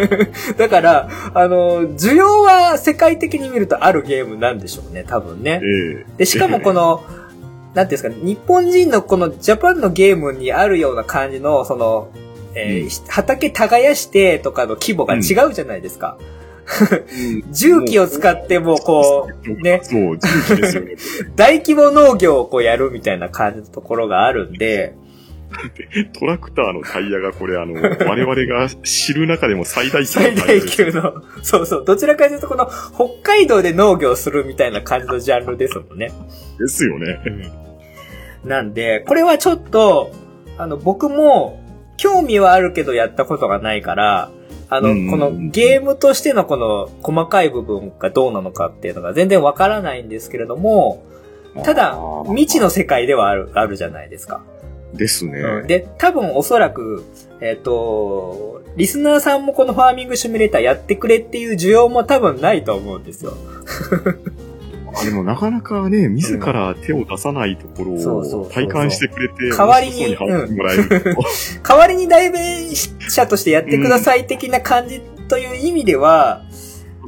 [0.58, 5.62] だから、あの、需要は世界的に見るとあるゲームなんでしょうね、多分ね。
[5.64, 7.04] ええで、しかもこの、
[7.76, 12.10] なんていうんですかね、日本人のこのジャパンのゲームにあるような感じの、その、
[12.56, 16.18] えーうん畑耕してとかの規模が違うじゃないですか。
[16.20, 16.38] うん
[17.52, 20.96] 重機を使ってもうこう、ね、そう、重機ですよね。
[21.36, 24.96] 大規模農業をこうやるみたいな感じのところがあるんで、
[26.20, 27.74] トラクターのタイヤがこれあの、
[28.08, 30.78] 我々が知る中でも最大級最のタイヤ大です。
[30.78, 36.12] 級の、そうそう、どちらかというとこの北海道で農業するみたいな感じのジャンルですもんね。
[36.60, 37.20] ですよね。
[38.46, 40.12] なんで、これはちょっと、
[40.58, 41.64] あの、僕も、
[41.98, 44.30] 興味はあるけどやったことがないから、
[44.70, 51.04] あの、うんこのゲームとしてのこの細かい部分がどうなのかっていうのが全然わからないんですけれども、
[51.64, 54.44] ただ未知の世界ではある、あるじゃないですか。
[54.94, 55.40] ですね。
[55.40, 57.04] うんで、多分おそらく、
[57.42, 63.34] えっ、と、リスナーさんもこのファーミングシミュレーターやってくれっていう需要も多分ないと思うんですよ。
[65.00, 71.24] あでもなかなかね、自ら手を出さないところを体感してくれて、代わりにうに話してもらえると。
[71.64, 72.70] 代わりに代弁
[73.10, 76.47] 者としてやってください的な感じという意味では。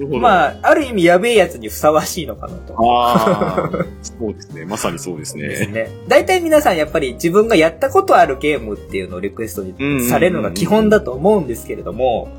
[0.08, 2.76] まあ、ある意味やべえやつにふさわしいのかなと。
[2.80, 3.70] ああ、
[4.02, 4.66] そうですね。
[4.66, 5.48] まさにそうですね。
[5.48, 5.90] ですね。
[6.08, 12.30] 大体皆さんやっぱり自分がやったことあるゲームっていうのをリクエストにされるのが基本だと思うんですけれども、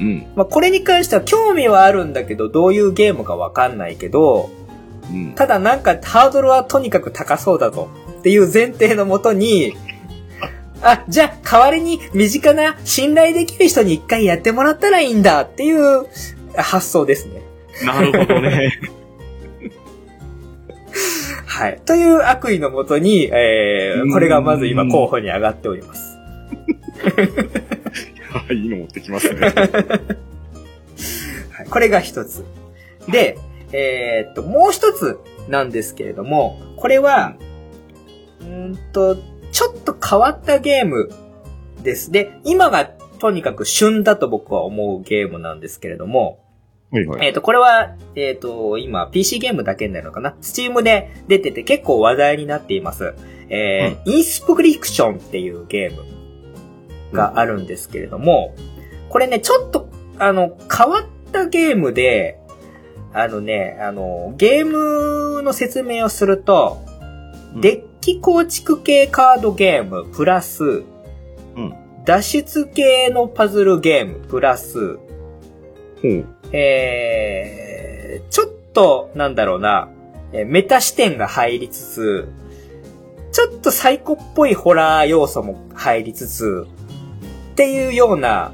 [0.00, 0.26] うん。
[0.34, 4.50] まあこれに関しては興味はあるんだけど、どういうゲームかわかんないけど、
[5.10, 5.32] うん。
[5.34, 7.90] ただなんかハードルはとにかく高そうだぞ
[8.20, 9.74] っていう前提のもとに、
[10.82, 16.06] あ、じゃあ代わりに身近な信頼できる人に一回やってもらったらいいんだっていう
[16.56, 17.42] 発想ですね。
[17.84, 18.78] なるほどね。
[21.46, 21.80] はい。
[21.84, 26.18] という悪意のもとに、えー、これがまず今候補に上がっております。
[28.52, 29.40] いいの持ってきますね。
[31.50, 31.66] はい。
[31.70, 32.44] これが一つ。
[33.08, 33.38] で、
[33.72, 37.36] えーっと、もう一つなんですけれども、これは、
[38.40, 39.16] うーんと、
[39.52, 41.10] ちょっと変わったゲーム
[41.82, 42.10] です。
[42.10, 42.86] で、今が
[43.18, 46.40] とにかく旬だと僕は思うゲームなんですけれども、
[46.94, 47.26] はいはい。
[47.26, 53.14] えっ、と、これは、えっ、と、今、PC ゲームだけになるのかな ?Steam で出てて結構話題になっています。
[53.48, 56.02] えーインスプリクションっていうゲーム
[57.12, 58.54] があるんですけれども、
[59.08, 59.88] これね、ちょっと、
[60.18, 62.38] あの、変わったゲームで、
[63.12, 66.94] あのね、あの、ゲームの説明をすると、うん
[67.60, 71.74] デッキ構築系カードゲーム、プラス、うん
[72.04, 76.26] 脱出系のパズルゲーム、プラス、ほう。
[76.56, 79.88] えー、ちょっと、なんだろうな、
[80.32, 82.28] えーメタ視点が入りつつ、
[83.32, 86.66] ちょっとサイコっぽいホラー要素も入りつつ、
[87.52, 88.52] っていうような、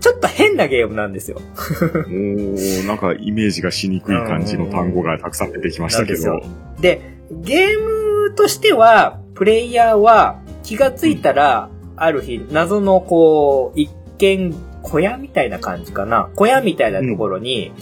[0.00, 1.40] ちょっと変なゲームなんですよ。
[1.40, 6.40] おーなんかイメージがしにくい感じの単語がたくさん出てきましたけど。
[6.80, 13.88] で、ゲームとしては、プレイヤーは気がついたら、ある日、謎のこう、一
[14.18, 14.54] 見
[14.88, 16.30] 小屋みたいな感じかな。
[16.34, 17.72] 小屋みたいなところに、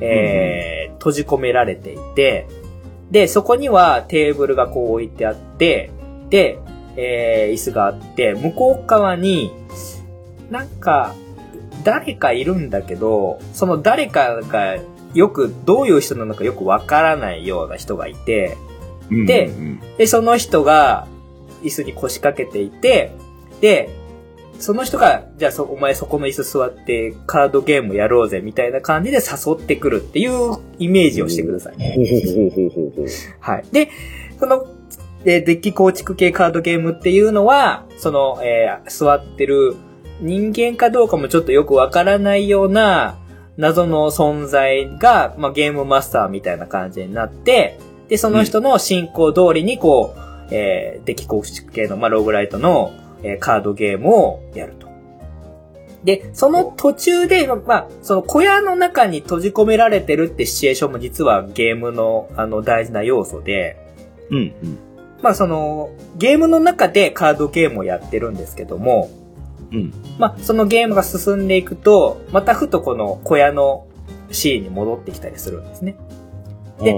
[0.00, 2.48] えー閉じ込められていて、
[3.10, 5.90] で、そこにはテーブルがこう置いてあって、
[6.28, 6.58] で、
[6.96, 9.52] えー椅子があって、向こう側に、
[10.50, 11.14] なんか、
[11.84, 14.76] 誰かいるんだけど、その誰かが
[15.14, 18.56] よく、どういう人なのかよくわからないような人がいて、
[19.10, 19.80] うんでうん。
[19.96, 21.06] で、その人が
[21.62, 23.12] 椅子に腰掛けていて、
[23.60, 23.88] で、
[24.58, 31.76] その人が、じゃあそ、お前そこの椅子座ってカードゲームやろうぜみたいな感じで誘ってくるっていうイメージをしてください。
[33.40, 33.64] はい。
[33.72, 33.88] で、
[34.38, 34.66] その、
[35.24, 39.76] デッキ構築系カードゲームっていうのは、その、えー座ってる
[40.20, 43.16] 人間かどうかもちょっとよくわからないような
[43.56, 47.78] 謎の存在が、まあ、ゲームマスターみたいな感じになって、
[48.08, 52.92] で、その人の進行通りにこう、えーデッキ構築系の、まあ、ローグライトの、
[53.22, 54.88] えーカードゲームをやると。
[56.04, 63.76] で、その途中で、まあ、その小屋の中に閉じ込められてるってシチュエーションも実はゲームの、あの、大事な要素で、
[64.30, 64.78] うんうん。
[65.22, 69.10] まあその、ゲームの中でカードゲームをやってるんですけども、
[69.72, 69.92] うん。
[70.18, 73.86] まあ、そのゲームが進んでいくと、またふとこの小屋の
[74.30, 75.96] シーンに戻ってきたりするんですね。
[76.80, 76.94] で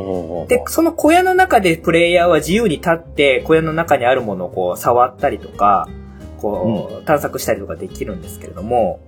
[0.46, 5.88] で、その小屋の中でプレイヤーは自由に立って、小屋の中にあるものをこう触ったりとか、
[6.40, 9.00] こう、探索したりとかできるんですけれども、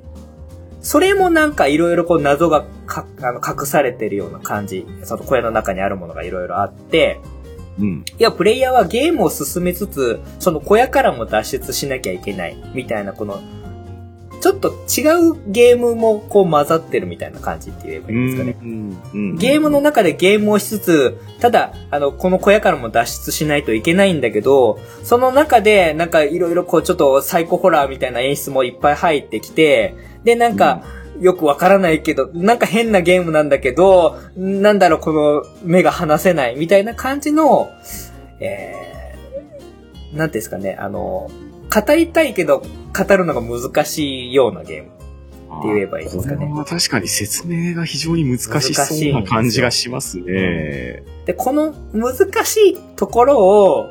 [0.81, 4.87] それもなんかいろいろこう謎がかあの隠されてるような感じ。
[5.05, 7.21] その小屋の中にあるものがいろいろあって、
[7.79, 8.05] うん。
[8.19, 13.41] いや、プレイヤーはゲームを進めつつ、その小屋からも脱出しなきゃいけない、みたいな、この、
[14.43, 18.57] ちょっと違うゲームもこう混ざってるみたいな感じって言えばいいんですかね。
[19.39, 30.83] ゲームの中でゲームをしつつ、ただ、あの、この小屋からも脱出しないといけないんだけど、その中で、なんかいろいろこう、ちょっとサイコホラーみたいな演出もいっぱい入ってきて、で、なんか、
[31.21, 37.71] よくわからないけど、なんか変なゲームなんだけど、なんだろう、この目が離せないみたいな感じの、
[38.41, 41.31] えー、なんていうんですかね、あの、
[41.73, 44.91] 語りたいけど、語るのが難しいようなゲーム。
[45.61, 46.37] って言えばいいですかね。
[46.37, 51.03] これは確かに説明が非常に難しそうな感じがしますね。
[51.27, 53.87] で、この難しいところを、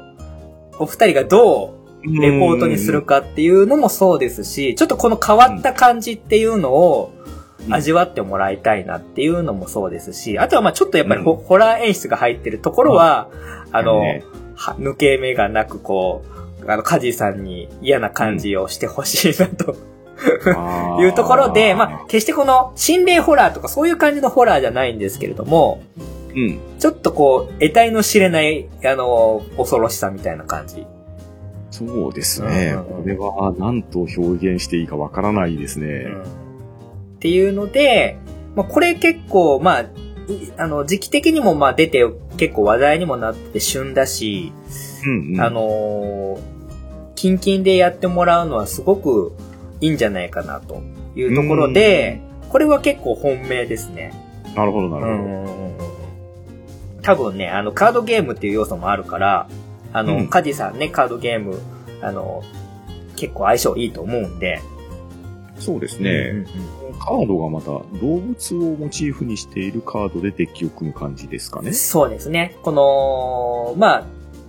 [0.79, 11.37] お二人がどうレポートにするかっていうのもそうですし、ちょっとこの変わった感じっていうのをうん味わってもらいたいなっていうのもそうですし、あとはまあちょっとやっぱりホ,、うん。
[11.43, 13.29] ホラー演出が入ってるところは、
[13.71, 14.23] あの、ね。
[14.55, 16.40] は抜け目がなくこう、
[16.71, 19.75] あの、カジさんに嫌な感じをしてほしいなと、
[20.55, 25.81] あー いうところで、まあ、決してこの心霊ホラーとかそういう感じのホラーじゃないんですけれども、
[26.35, 26.59] うん。
[26.79, 30.85] ちょっとこう、得体の知れない、あの、恐ろしさみたいな感じ。
[31.71, 32.73] そうですね。
[32.75, 36.05] うんうんうんこれは何と表現していいかわからないですね。
[37.15, 38.17] っていうので、
[38.55, 39.87] まあ、これ結構、まあ、い
[40.57, 42.05] あの、時期的にもまあ出て
[42.37, 44.51] 結構話題にもなって旬だし、
[45.05, 45.41] うん、うん。
[45.41, 46.39] あのー、
[47.21, 49.33] キンキンでやってもらうのはすごく
[49.79, 50.81] いいんじゃないかなと
[51.15, 52.19] いうところで、
[52.49, 54.11] これは結構本命ですね。
[54.55, 57.01] なるほど、なるほど。
[57.03, 59.47] 多分ね、あの、カードゲームっていう要素もあるから、
[59.93, 61.59] あの、うんカジさんね、カードゲーム、
[62.01, 62.41] あの、
[63.15, 64.59] 結構相性いいと思うんで。
[65.59, 66.49] そうですうんうんね。
[66.97, 71.67] カードがまた動物をモチーフにしているカードでデッキを組む感じですかね。
[71.67, 72.57] うんそうですね。
[72.63, 74.05] この、まあ、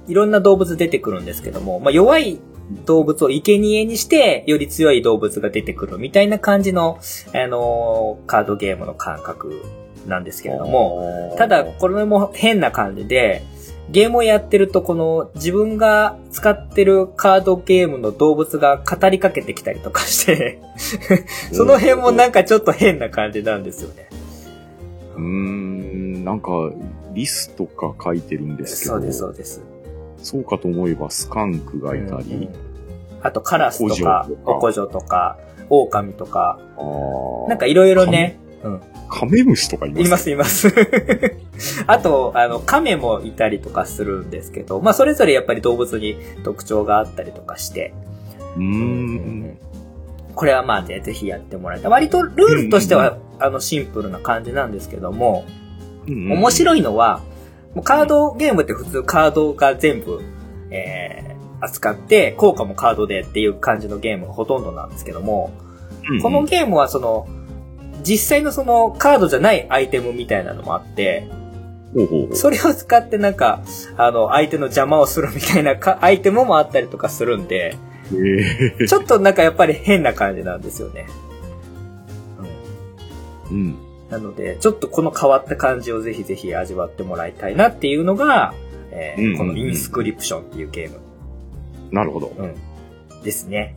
[0.09, 2.41] いろんな動物出てくるんですけども、まあ、弱い
[2.85, 6.99] 動物を生贄にして、より強い動物が出てくるみたいな感じの、
[7.35, 9.63] あのカードゲームの感覚
[10.07, 13.43] なんですけれども、もただ、これも変な感じで、
[13.91, 20.61] ゲームをやってると、この自分が使ってるカードゲームの動物が語りかけてきたりとかして、
[21.53, 24.09] その辺もなんかちょっと変な感じなんですよね。
[25.17, 26.51] うーん、なんか、
[27.13, 29.63] リスとか書いてるんですけど、そうです、そうです。
[30.23, 32.49] そうかと思えばスカンクがいたり、うんうん。
[33.23, 35.39] あとカラスとかおこじょと、か。
[35.69, 36.59] おこじょとか、
[37.49, 38.81] なんかいろいろね、うん。
[39.09, 40.03] カメムシとかいます？
[40.03, 40.75] います、います。
[41.87, 47.93] あと、あの、亀もいたりとかするんですけど、まあ、それぞれやっぱり動物に特徴があったりとかして、
[48.57, 49.59] うーん。
[50.35, 51.91] これはまあぜぜひやってもらいたい。
[51.91, 55.45] 割とルールとしては、あの、シンプルな感じなんですけども、
[56.07, 56.53] 面い。
[56.53, 57.21] 白いのは、
[57.75, 60.21] もうカードゲームって普通カードが全部、
[60.71, 67.29] えー、扱って、効果もカードでっていう感じのゲームがほとんどなんですけども、うんうんこのゲームはその、
[68.03, 71.29] 実際のそのカードじゃないアイテムみたいなのもあって、
[72.33, 73.63] それを使ってなんか、
[73.97, 77.77] あの、相手の邪魔をするみたいなか アイテムもあったりとかするんで、
[78.89, 81.07] ちょっとなんかやっぱり変な感じなんですよね。
[83.51, 83.92] うんうん。
[84.13, 88.53] なので、ちょっとこの変わった感じをぜひぜひ味わってもらいたいなっていうのが、
[88.91, 89.39] えーうんうんうん。
[89.39, 91.01] このインスクリプションっていうゲーム、
[91.91, 92.27] なるほど。
[92.27, 93.75] うん、ですね。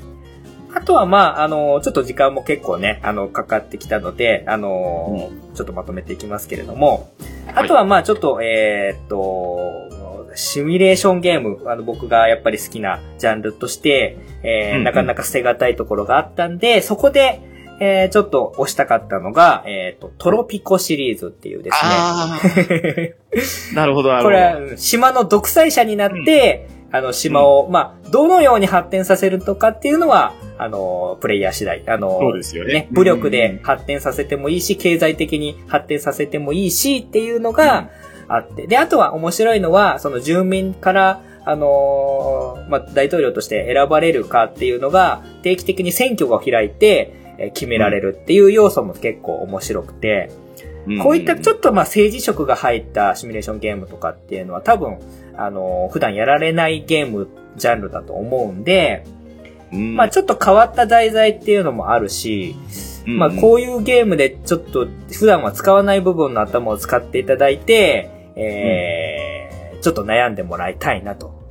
[0.74, 7.10] あとは、まあ、あの、ちょっと時間も結構ね、あの、かかってきたので、あの、ちょっとまとめていきますけれども、
[7.54, 14.84] あとは、まあ、ちょっと、えーっと、シミュレーションゲーム、あの、僕がやっぱり好きなジャンルとして、えーうんうん。
[14.84, 17.40] なかなか捨てがたいところがあったんで、そこで、
[17.80, 21.80] えーちょっと押したかったのが、えーっと、トロピコシリーズっていうですね。
[21.84, 22.40] あ
[23.74, 23.76] あ。
[23.76, 24.30] なるほど、なるほど。
[24.30, 31.84] これはうん島の独裁者になって、あの、島を、まあ、どのように発展させるとかっていうのは、あの、プレイヤー次第。
[31.88, 37.90] あの、そうですよね武力で発展させてもいいし、経済的に発展させてもいいしっていうのが
[38.30, 38.68] あって。
[38.68, 50.32] で、あとは面白いのは、その住民から、あのーまあ、大統領として選ばれるかっていうのが、定期的に選挙が開いて、えー決められるっていう要素も結構面白くて、
[50.88, 51.00] うん。
[51.00, 55.00] こういったちょっとまあ政治色が入ったシミュレーションゲームとかっていうのは多分、
[55.36, 57.28] あの、普段やられないゲーム
[57.58, 59.06] ジャンルだと思うんで、
[59.72, 62.56] まあちょっと変わった題材っていうのもあるし、
[63.06, 71.46] まあこういうゲームでちょっと普段は使わない部分の頭を使っていただいて、えー、ちょっと悩んでもらいたいなと。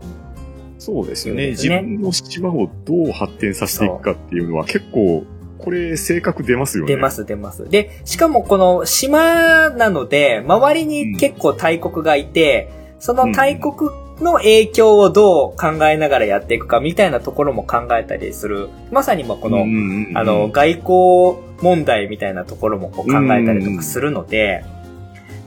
[0.78, 1.48] そうですよね。
[1.48, 5.24] 自分の島をどう発展させていくかっていうのは結構、
[5.64, 6.94] これ性格出ますよね。
[6.94, 7.66] 出ます出ます。
[7.70, 13.90] で、しかもこの島なので、周りに結構大国がいて、その大国
[14.20, 18.68] の影響をどう考えながらやっていくかみたいなところも考えたりする。
[18.92, 19.60] まさにもこの、
[20.18, 24.66] あの、外交問題みたいなところもこう考えたりとかするので、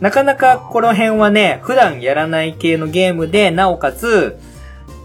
[0.02, 4.40] なかなかこの辺はね、普段やらない系のゲームで、なおかつ、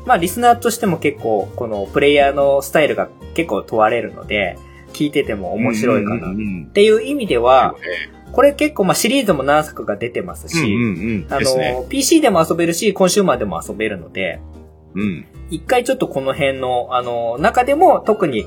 [0.07, 4.57] まあリスナーとしても結構、このプレイヤーのスタイルが結構問われるので、
[4.93, 6.32] 聞いてても面白いかな。
[6.32, 7.74] っていう意味では、
[8.32, 10.57] これ結構まあシリーズも何作か出てますし、
[11.28, 14.40] あの、PC でも遊べるし、コンシューマーでも遊べるので、
[14.95, 15.26] うん。
[15.51, 18.47] 一回ちょっとこの辺の、あの、中でも特に、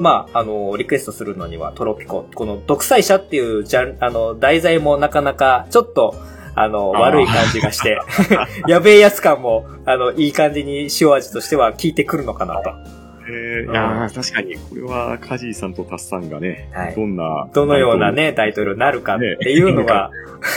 [0.00, 6.14] まあ、あの、リクエストするのにはトロピコ、この独裁者っていうジャン、あの、題材もなかなか、ちょっと、
[6.54, 7.98] あの、悪い感じがして、
[8.68, 12.70] やべえやつ感も、あの、いい感じに塩味としては効いてくるのかなと。
[13.28, 20.10] えー、いや確かに、これは、カジーさんとタスさんがね、はい、どんな、どのようなね、タイトルになるかっていうのが、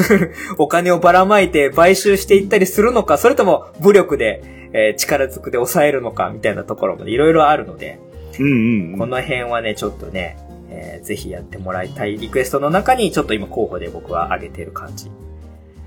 [0.10, 4.42] ね、 お金をばらまいて買収していったりするのか、それとも武力で、
[4.74, 8.00] えー、力ずくで抑えるのか、みたいなところもいろいろあるので、
[8.40, 10.38] うんうん、うん、この辺はね、ちょっとね、
[10.70, 15.12] えー、ぜひやってもらいたいリクエストの中に、ちょっと今候補で僕は挙げてる感じ。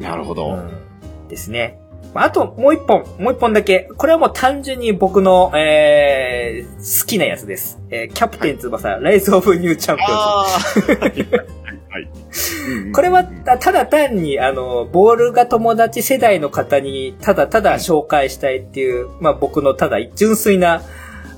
[0.01, 0.55] なるほど。
[0.55, 1.81] うん、ですね。
[2.15, 3.89] あと、もう一本、もう一本だけ。
[3.97, 7.81] これはもう単純に僕の、えー、好きなやつです。
[7.91, 11.01] えー、キャプテン翼、はい、ライズ・オブ・ニュー・チャンピオンズ。
[11.01, 11.49] はい。
[12.93, 20.83] これは、ただ単に、あの、ボールが友達世代の方に、ただただ紹介したいっていう、まあ僕のただ純粋な、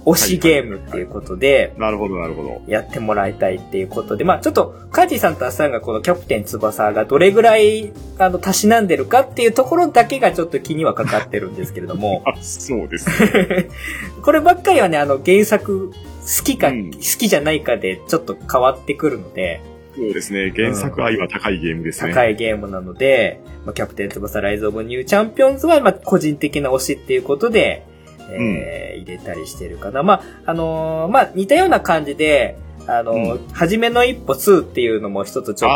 [0.04, 2.62] 推しゲームっていうことで、なるほど、なるほど。
[2.66, 12.22] やってもらいたいっていうことで、まあちょっと、カジさんとアさんがこのキャプテン翼がどれぐらい、あの、たしなんでるかっていうところだけがちょっと気にはかかってるんですけれども。
[12.26, 13.68] あ、そうですね。
[14.22, 19.60] こればっかりはね、あの、原作、好きか、うん、好きじゃないかでちょっと変わってくるので、
[19.96, 20.52] そうですね。
[20.54, 22.14] 原作愛は高いゲームですね。
[22.14, 27.84] 高いゲームなので、まあ、キャプテン翼ライズオブニューチャンピオンズは、まあ、個人的な推しっていうことで、
[28.32, 30.02] えー、入れたりしてるかな。
[30.02, 32.56] まあ、あのー、まあ、似たような感じで、
[32.86, 35.70] あの、うん、初めの一歩2っていうのも一つちょっ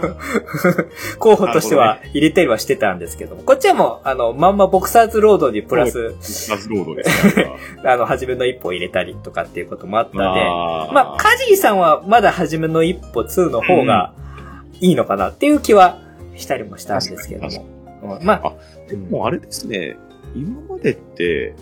[0.00, 7.50] と 候補としては入れたりはしてたんですけども、こっちはもう、あの、まんまボクサーズロードにプラス、ボクサーズロードですね。
[7.84, 7.96] あ。
[7.98, 14.12] の、初めの一歩入れたりとかっていうこともあったんで、まあ、カジーさんはまだ初めの一歩2の方が
[14.80, 15.98] いいのかなっていう気は
[16.36, 18.20] したりもしたんですけども。
[18.22, 18.52] まあ、あ、
[18.88, 19.96] でもあれですね、
[20.34, 21.54] 今までって、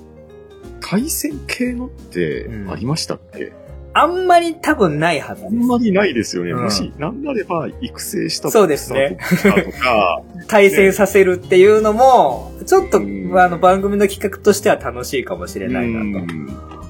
[0.81, 3.53] 対戦系のってありましたっけ、うん、
[3.93, 5.53] あんまり多分ないはずです。
[5.53, 6.53] あんまりないですよね。
[6.53, 9.19] うん、もし、なんなれば育成したそうですね。
[9.43, 13.01] とか、 対戦させるっていうのも、ちょっと、あ
[13.49, 16.27] の、番組の企画としては楽しいかもしれないなと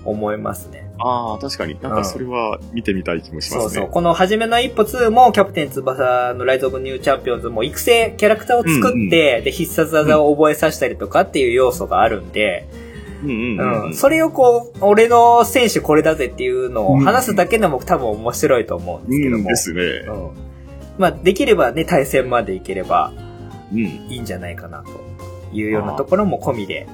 [0.05, 0.91] 思いますね。
[0.99, 1.79] ああ、確かに。
[1.81, 3.75] なんかそれは見てみたい気もしますね。
[3.75, 3.89] そうそう。
[3.89, 12.69] この初めの一歩2も、キャプテン翼のライズオブニューチャンピオンズも育成キャラクターを作って、うんうん、で、必殺技を覚えさせたりとかっていう要素があるんで、
[13.25, 19.37] うんそれをこう、俺の選手これだぜっていうのを話すだけでも多分面白いと思うんですけども。
[19.39, 19.83] うん、ですね。
[20.07, 20.31] うん。
[20.99, 23.13] まあ、できればね、対戦までいければ、
[23.73, 24.89] いいんじゃないかなと
[25.53, 26.87] いうようなところも込みで、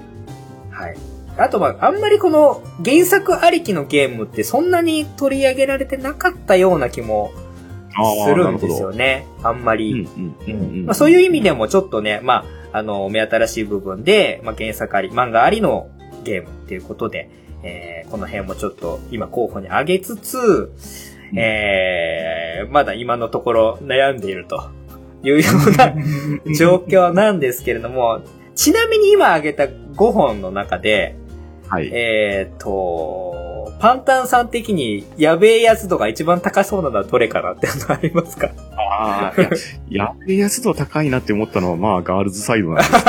[0.70, 0.96] はい。
[1.36, 7.32] あとは、あんまりこの原作ありきのゲームってそんなに取り上げられてなかったような気も
[8.26, 9.26] するんですよね。
[9.42, 10.08] あんまり。
[10.92, 15.88] そういう意味でもちょっとね、まあ、あの、目新しい部分で、まあ、原作あり、漫画ありの
[16.24, 17.30] ゲームっていうことで、
[17.62, 24.70] えー、この辺もちょっと今候補に挙げつつ、うん、えー、まだ今のところ悩んでいると
[25.22, 25.94] いうような
[26.56, 28.20] 状況なんですけれども、
[28.54, 31.16] ちなみに今挙げた5本の中で、
[31.68, 31.90] はい。
[31.92, 38.50] えっ、ー、と、パンタンさん的にやべえやつ度が一番高そうなのはどれかなってのありますか？
[38.76, 39.50] ああ、や、
[39.90, 43.04] やべえやつ度高いなって思ったのは、まあ、ガールズサイドなんですけど、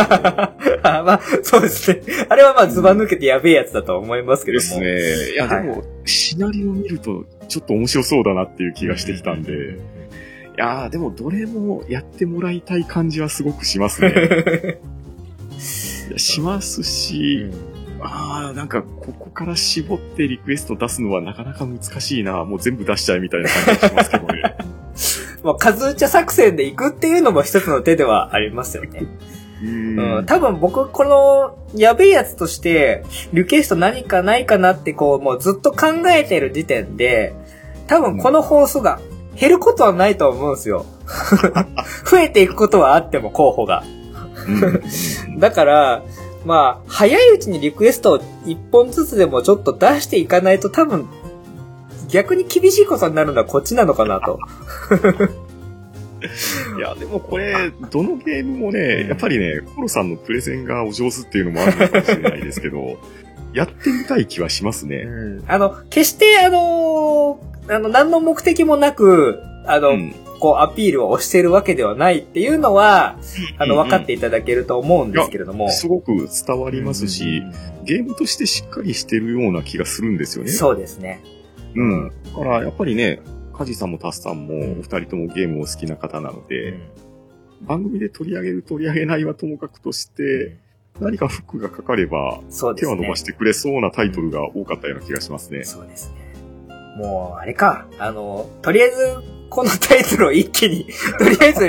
[0.84, 2.01] あまあ、そうですね。
[2.30, 4.60] あれはまあ、ズバ抜けてやべえやつだと思いますけども。
[4.60, 5.34] ですね。
[5.34, 9.51] いや、でも、はい、シナリオ見ると、ちょっと面白そうだなっていう気がしてきたんで。
[9.53, 14.80] いやでも、どれもやってもらいたい感じはすごくしますね。
[16.18, 22.43] しますし、うんああ、なんか、ここから絞ってリクエスト出すのはなかなか難しいな。
[22.45, 24.55] もう全部出しちゃえみたいな感じがしますけどね。
[25.43, 29.03] まあ、数打ち作戦で行くっていうのも一つの手ではありますよね。
[29.63, 37.33] うん、多分僕、この、やべえやつとして、リクエスト何かないかなってこう、もうずっと考えてる時点で、
[37.87, 38.99] 多分この放送が
[39.35, 40.85] 減ることはないと思うんですよ。
[42.09, 43.83] 増えていくことはあっても、候補が。
[45.39, 46.03] だから、
[46.45, 51.07] まあ、早いうちにリクエストを一本ずつでもちょっと出していかないと多分、
[52.09, 54.39] 逆に厳しいことになるのはこっちなのかなと。
[56.77, 62.97] いや、でもこれ、どのゲームもね、やっぱりね、コロさんのプレゼンがお上手っていうのもあるのかもしれないですけど、
[63.53, 64.97] やってみたい気はしますね。
[64.97, 65.09] う
[65.41, 73.17] ん、あの、決して、あのー、あの、何の目的もなく、あの、うん、こう、アピールを押してるわけではないっていうのは、
[73.57, 75.69] あの、分かっていただけると思うんですけれども。
[75.69, 76.11] すごく
[76.45, 77.41] 伝わりますし、
[77.83, 80.51] ゲームとしてしっかりしてるような気がするんですよね。
[80.51, 81.21] そうですね。
[81.75, 82.09] うん。
[82.09, 83.19] だから、やっぱりね、
[83.53, 90.57] カジさんもタスさんも、お二人ともゲームを好きな方なので、うん、番組で取り上げる取り上げないはともかくとして、
[90.99, 92.39] 何かフックがかかれば、
[92.77, 95.63] 手は伸ばしてくれそうなタイトルが多かったような気がしますね。
[95.65, 96.36] そうですね。
[96.97, 97.88] もう、あれか。
[97.99, 98.95] あの、とりあえず、
[99.56, 100.86] このタイトルを一気に、
[101.18, 101.64] とりあえず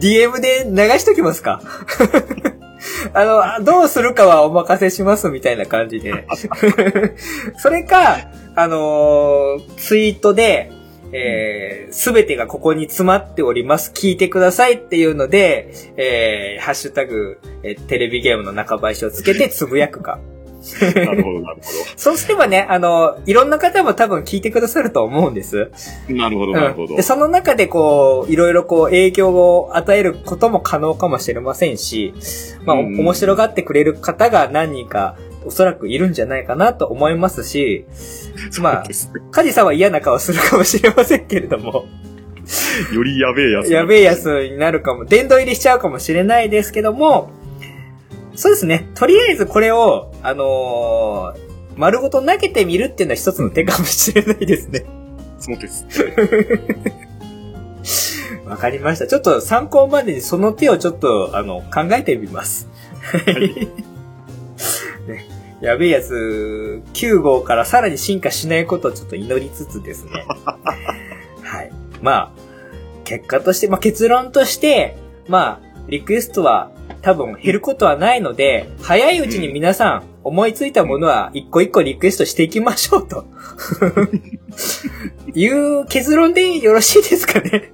[0.00, 1.62] DM で流しときますか。
[3.14, 3.24] あ
[3.58, 6.26] の、どうするかはお任せしますみたいな感じで。
[7.58, 10.72] それか、あのー、ツイートで、
[11.12, 13.92] えす、べてがここに詰まっております。
[13.94, 20.18] 聞いてくださいっていうので、えー、ハッシュタグ、え、テレビゲームの中林をつけてつぶやくか。
[20.94, 21.60] なるほど、なるほど。
[21.96, 25.70] そうすればね、あの、いろんな方も多分聞いてくださると思うんです。
[26.08, 26.96] なるほど、なるほど。
[26.96, 32.14] で、その中でこう、いろいろこう、影響を与えることも可能かもしれませんし、
[32.64, 37.86] まあ、面白がってくれる方が何人か、おそらくいるんじゃないかなと思いますし、
[38.60, 38.84] まあ、
[39.30, 41.86] カジさんは嫌な顔するかもしれませんけれども。
[42.94, 43.72] よりやべえやつ。
[43.72, 47.30] やべえやつになるかも、殿堂入りしちゃうかもしれないですけども、
[48.38, 48.88] そうですね。
[48.94, 51.38] とりあえずこれを、あのー、
[51.76, 54.86] 丸ごと投げてみるっていうのは一つの手かもしれないですね。
[55.40, 55.84] そうです。
[58.46, 59.08] わかりました。
[59.08, 62.68] ちょっと参考までにその手をちょっと、あの、考えてみます。
[63.00, 63.66] はい。
[65.08, 65.26] ね、
[65.60, 70.24] やべえやつ、9号からさらに進化しないことをちょっと祈りつつですね。
[71.42, 71.72] はい。
[72.02, 72.30] まあ、
[73.02, 76.70] 結果として、まあ結論として、まあ、リクエストは
[77.02, 83.26] 多分減ることはないので、早いうちに皆さん思いついたものは一個一個リクエストしていきましょうと。
[85.34, 87.72] いう結論でよろしいですかね。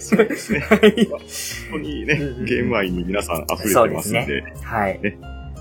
[0.00, 0.60] そうですね。
[0.60, 1.06] はい。
[1.06, 1.20] 本
[1.72, 4.26] 当にね、ゲーム愛に皆さん溢れてますんで。
[4.26, 5.00] でね、はい。
[5.00, 5.18] ね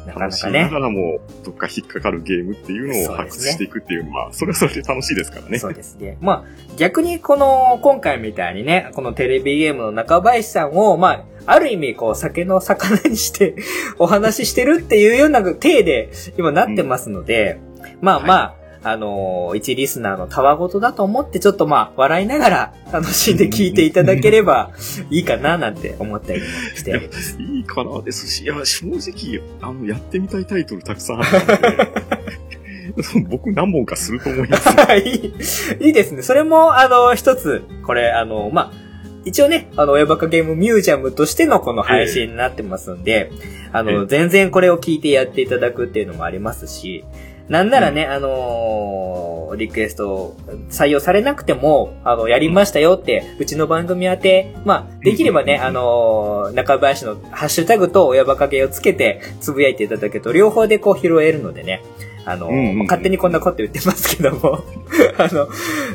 [0.07, 0.63] なかなかね。
[0.63, 5.59] ながらも、どっか引っかかるゲームっていうのを発掘していくっていうのは、それはそれで楽しいですからね。
[5.59, 6.17] そうですね。
[6.21, 13.55] まあ、逆にこの、今回みたいにね、このテレビゲームの中林さんを、まあ、ある意味、こう、酒の魚にして
[13.97, 24.71] お話ししてるっていうような体で、今なってますので、うん、まあまあ、はいあのー、一リスナーのたわごとだと思って、ちょっとまあ、笑いながら楽しんで聞いていただければ
[25.09, 26.45] いいかな、なんて思ったりも
[26.75, 27.37] しております。
[27.41, 34.69] いいかなですし、いや、正直、あの、やってみたいタイトルたくさんあったので、 僕何本かすると思います。
[35.03, 35.33] い
[35.81, 35.87] い。
[35.87, 36.21] いいですね。
[36.21, 38.86] それも、あの、一つ、これ、あの、まあ、
[39.27, 47.03] 一応ね、あの、親バカゲームミュージアムとしてのこの配信になってますんで、えー、あの、全然これを聞いてやっていただくっていうのもありますし、
[47.49, 50.35] なんならね、うん、あのー、リクエスト
[50.69, 61.81] 採用されなくても、あの、やりましたよって、うちの番組宛て、まあ、できればね、あのー、中林のハッシュタグと親バカゲーをつけて、つぶやいていただけると、両方でこう拾えるのでね、
[62.27, 64.61] あの、うんうん、勝手にこんなこと言ってますけども。
[65.17, 65.47] あの、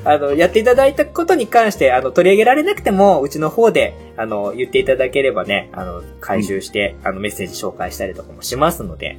[0.04, 9.18] あの、やっていただいたことに関して、あの、取り上げられなくても、うちの方で、あの、言っていただければね、あの、回収して、うん、あの、メッセージ紹介したりとかもしますので、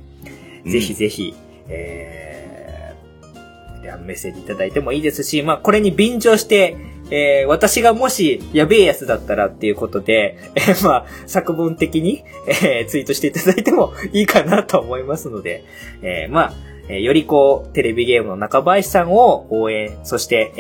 [0.65, 1.35] うん、ぜひぜひ、
[1.69, 6.75] えー、あのメッセージいただいてもいいですし、まあ、これに便乗して、
[7.11, 15.63] えー、私がもし、やべえやつだったらっていうことで、 えー、まあ、作文的に、えー、ツイートしていただいてもいいかなと思いますので、
[16.01, 20.53] えー、まあ、えー、よりこう、テレビゲームの中林さんを応援、そして、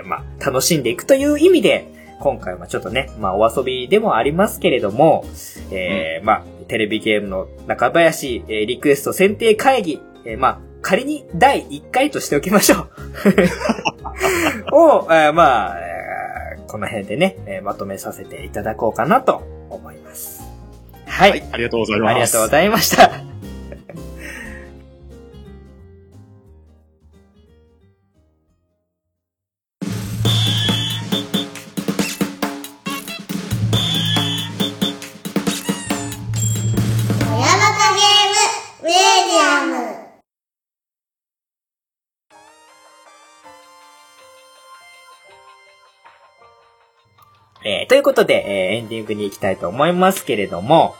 [0.00, 1.86] えー、まあ、楽しんでいくという意味で、
[2.20, 5.24] 今回はちょっとね、まあ、お遊びでもありますけれども、
[5.70, 12.90] えー、うん、まあ、テレビゲームの中林、えー、リクエスト選定会議、えー、まあ、仮に第1回としておきましょう。
[14.74, 20.42] を、えー、まあ、えー、この辺でね、えー、まとめさせていただこうかなと思います。
[21.06, 21.30] はい。
[21.30, 22.10] はい、ありがとうございます。
[22.10, 23.31] ありがとうございました。
[47.92, 50.94] ということで、えー、エンディングに行きたいと思いますけれども、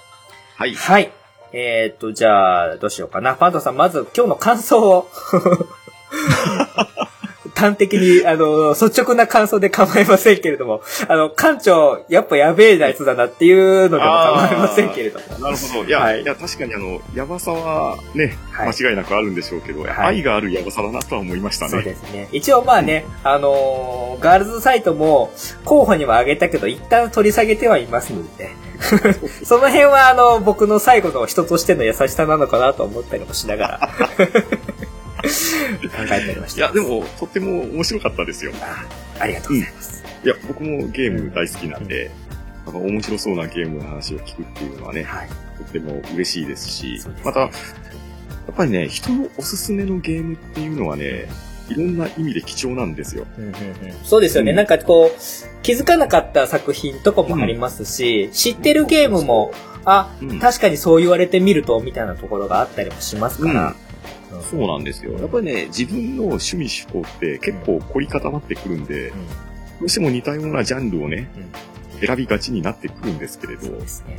[0.56, 0.74] はい。
[0.74, 1.10] はい。
[1.54, 3.34] えー、っと、じゃあ、どうしようかな。
[3.34, 5.08] パンダさん、まず今日の感想を。
[7.62, 15.38] 端的に、あの、率直な感想で構いませんけれども、あの、館長、やっぱやべえやつだなっていうのでも構いませんけれども。
[15.38, 15.84] なるほど。
[15.84, 21.84] いや、はいい、や、確かにあの、やばさはね、はい間違いなくあるんでしょうけど、い愛があるやばさだなとは思いましたそうね。
[21.86, 22.28] ですね。
[22.32, 25.32] 一応まあね、あのーガールズサイトも
[25.64, 28.50] 候補には挙げたけど、一旦取り下げてはいますので、
[29.44, 33.90] その辺はあの、僕の最後の人としての優しさなのかなと思ったりもしながら、
[35.22, 35.28] 考
[36.10, 36.58] えておりました。
[36.58, 38.52] いや、でも、とっても面白かったですよ。
[38.60, 38.84] あ、
[39.20, 40.04] ありがとうございます。
[40.24, 42.10] いや、僕もゲーム大好きなんで、
[42.64, 45.28] なんか面白そうなゲームの話を聞くっていうのはね、はい。
[45.28, 45.34] と
[45.64, 47.50] っても嬉しいですし、すねまた、やっ
[48.56, 51.28] ぱりね、人のおすすめのゲームっていうのはね、
[51.68, 53.26] いろんな意味で貴重なんですよ。
[53.38, 53.54] うんうんうん
[54.04, 54.50] そうですよね。
[54.50, 59.52] うんなんかこう、気づかなかった作品とかもありますし、知ってるゲームも、
[59.84, 63.74] あ、うん確かにそう言われてみると、みたいなところがあったりもしますから。
[64.36, 65.12] うんそうなんですよ。
[65.18, 69.10] やっぱりね、自分の趣味嗜好って結構凝り固まってくるんで、
[69.80, 71.28] どうしても似たようなジャンルをね、
[72.04, 74.18] 選びがちになってくるんですけれど、そうですね。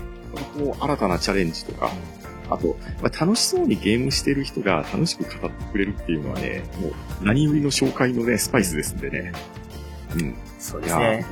[0.58, 1.92] こう新たなチャレンジとか、
[2.50, 6.92] あと、まあ、楽しそうにゲームしてる人が楽しく語ってくれるっていうのはね、もう
[7.22, 9.34] 何よりの紹介のね、スパイスですんでね。
[10.16, 10.36] うん。
[10.60, 11.26] そうですね。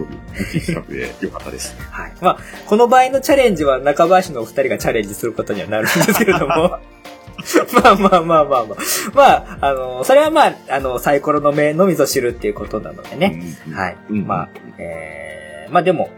[0.53, 1.75] いい企画で良かったです。
[1.89, 2.13] はい。
[2.21, 6.79] まあ、この場合のチャレンジは中林のお二人がチャレンジすることにはなるんですけれども。
[7.83, 8.77] まあまあまあまあまあ。
[9.13, 13.41] まあ、あの、それはまあ、あの、サイコロの目のみぞ知るっていうことなのでね。
[13.67, 13.97] うんはい。
[14.09, 16.09] うんまあ、えー、まあでも、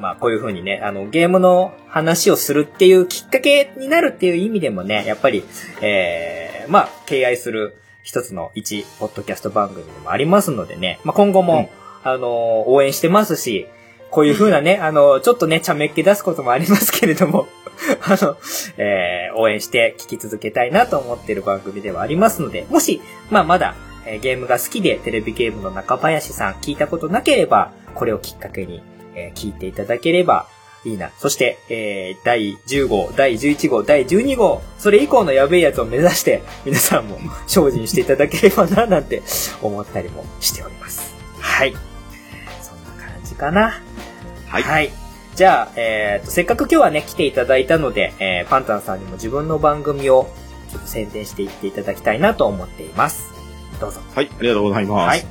[0.00, 5.44] まあこういう風にね、あの、ゲームの話をするっていうきっかけになるっていう意味でもね、やっぱり、
[5.80, 11.70] えー、まあ、敬愛する一つの一、ポッドキャスト番組でもありますのでね、まあ今後も、
[12.04, 13.66] あの、応援してますし、
[14.10, 17.48] こういう風なね、あの、ちょっとね、茶目っ気出すこともありますけれども、
[18.02, 18.36] あの、
[18.76, 23.00] えー、応援して聞き続けたいなと思っている番組ではありますので、もし、
[23.30, 23.74] まあまだ、
[24.06, 28.82] えーゲームが好きでテレビゲームの中林さん聞いたことなければ、これをきっかけに、
[29.14, 30.46] えー聞いていただければ
[30.84, 31.10] いいな。
[31.18, 39.22] そして、えー第10号、第11号、第12号、それ以降のやべえやつを目指して、皆さんも精進していただければな、 なんて
[39.62, 41.14] 思ったりもしております。
[41.40, 41.74] はい。
[42.62, 43.80] そんな感じかな。
[44.48, 45.05] はい。
[45.36, 50.30] じゃあ、えーと、せっかく今日はね、来ていただいたので、えーパンタンさんにも自分の番組を
[50.70, 53.30] ちょっと宣伝していっていただきたいなと思っています。
[53.78, 54.00] どうぞ。
[54.14, 55.08] はい、ありがとうございます。
[55.08, 55.26] はい。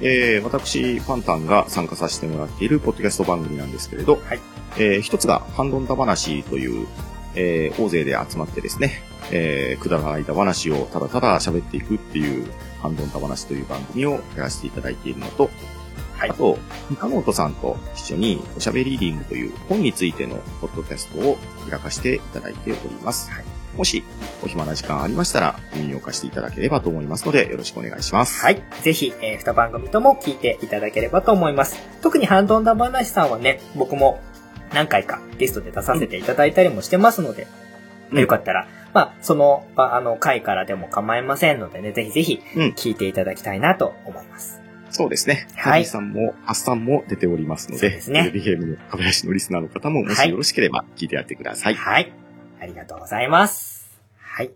[0.00, 4.40] えー、私、パンタンが参加させてもらっているポッドキャスト番組なんですけれど、はい
[4.78, 6.86] えー、一つが、ハンドンダ話という、
[7.34, 12.50] えー、大勢で集まってですね、えー、くだらないだ話をただただ喋っていくっていう、
[12.80, 15.50] ハンドンダ話という番組をやらせていただいているのと、
[16.20, 16.58] はいあと、
[16.90, 21.38] 中本さんと一緒におしゃべりリングという本についてのポッドキャストを
[21.68, 23.30] 開かせていただいております。
[23.30, 23.44] はい
[23.76, 24.02] もし、
[24.42, 28.44] お暇な時間ありましたら、耳を貸していただければと思いますので、よろしくお願いします。
[28.44, 28.62] はい。
[28.82, 31.78] ぜひ、えー、二番組とも聞いていただければと思います。
[32.02, 34.20] 特にハンドンダ話さんはね、僕も
[34.74, 37.46] 何回かゲストで出させていただいたりもしてますので、
[38.10, 44.59] うんよかったら、まあ、その、ああの、回からでも構いませんのでね、ぜひぜひうん聞いていただきたいなと思います。
[44.90, 45.46] そうですね。
[45.54, 45.84] はいはい。
[45.84, 51.74] さんも、アスさんも出ておりますので、ですねテレビゲームの株林のリスナーの方も、もはいしよろしければ聞いてやってください。
[51.74, 52.12] はい。
[52.60, 53.88] ありがとうございます。
[54.18, 54.50] はい。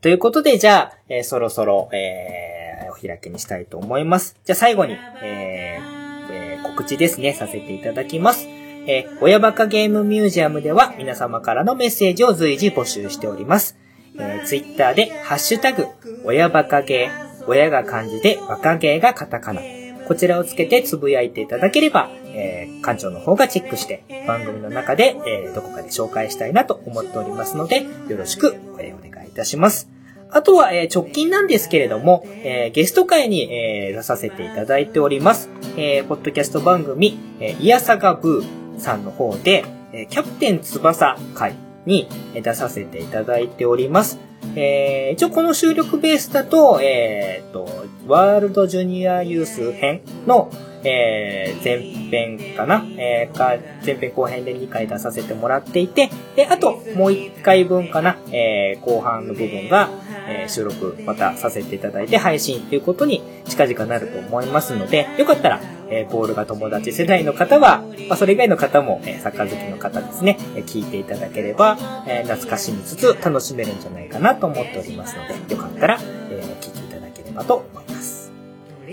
[0.00, 4.36] ということで、じゃあ、えーそろそろ、えーお開きにしたいと思います。
[4.44, 4.92] じゃあ最後に、
[5.22, 8.46] えーえー告知ですね、させていただきます。
[8.46, 13.76] えー親バカゲームミュージアムでは皆様からのメッセージを随時募集しております。
[14.18, 15.86] えー、ツイッターで、ハッシュタグ、
[16.24, 19.60] 親バカゲー、親が漢字で、バカゲーがカタカナ。
[20.06, 29.88] こちらをつけてつぶやいていただければ、えー、館長の方がチェックして、番組の中で、えー、どこかで紹介したいなと思っておりますので、よろしく、お願いいたします。
[30.30, 35.50] あとは、えー直近なんですけれども、えーゲスト会に、えー出させていただいております。
[35.76, 41.54] えーポッドキャスト番組、えー、イヤサガブーさんの方で、えーキャプテン翼会
[41.84, 44.18] に出させていただいております。
[44.56, 47.68] えー一応この収録ベースだと、えーと、
[48.06, 50.50] ワールドジュニアユース編の、
[50.84, 51.78] えー前
[52.10, 59.90] 編かな、えーか、前編後編で2回出させてもらっていて、で、あともう1回分かな、えー後半の部分が、
[60.28, 65.60] えー収録またさせていただいて配信ということに近々なると思いますので、よかったら、
[65.94, 75.98] えーボールが友達世代の方は、まあ、それ以外の方も、えーサッカー好きの方ですね、えー聞いていただければ、えー懐かしみつつ楽しめるんじゃないかなと思っておりますので、よかったら、
[76.30, 78.32] えー聞いていただければと思います。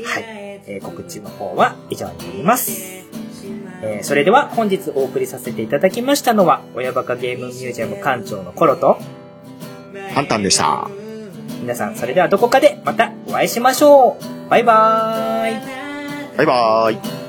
[0.03, 0.23] はい。
[0.67, 2.99] えー告知の方は以上になります。
[3.81, 8.99] えー、それでは本日お送りさせていただきましたのは、親バカゲームミュージアム館長のコロと、
[10.13, 10.89] ハンタンでした。
[11.61, 14.49] 皆さん、それではどこかでまたお会いしましょう。
[14.49, 15.78] バイバーイ。
[16.40, 17.20] バイバーイ。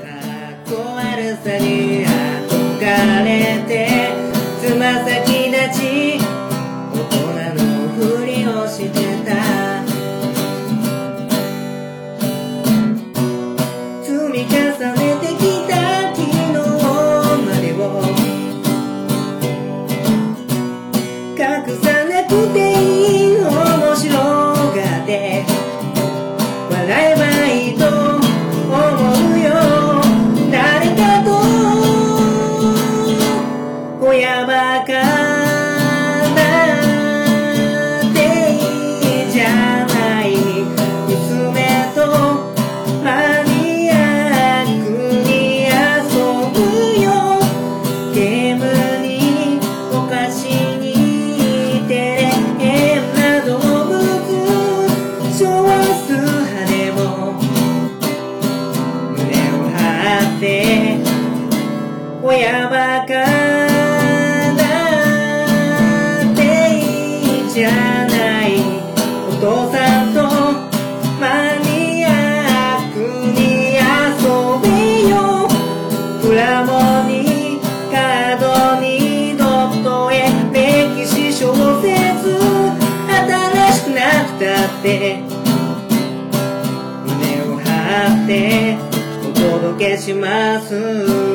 [90.01, 91.30] します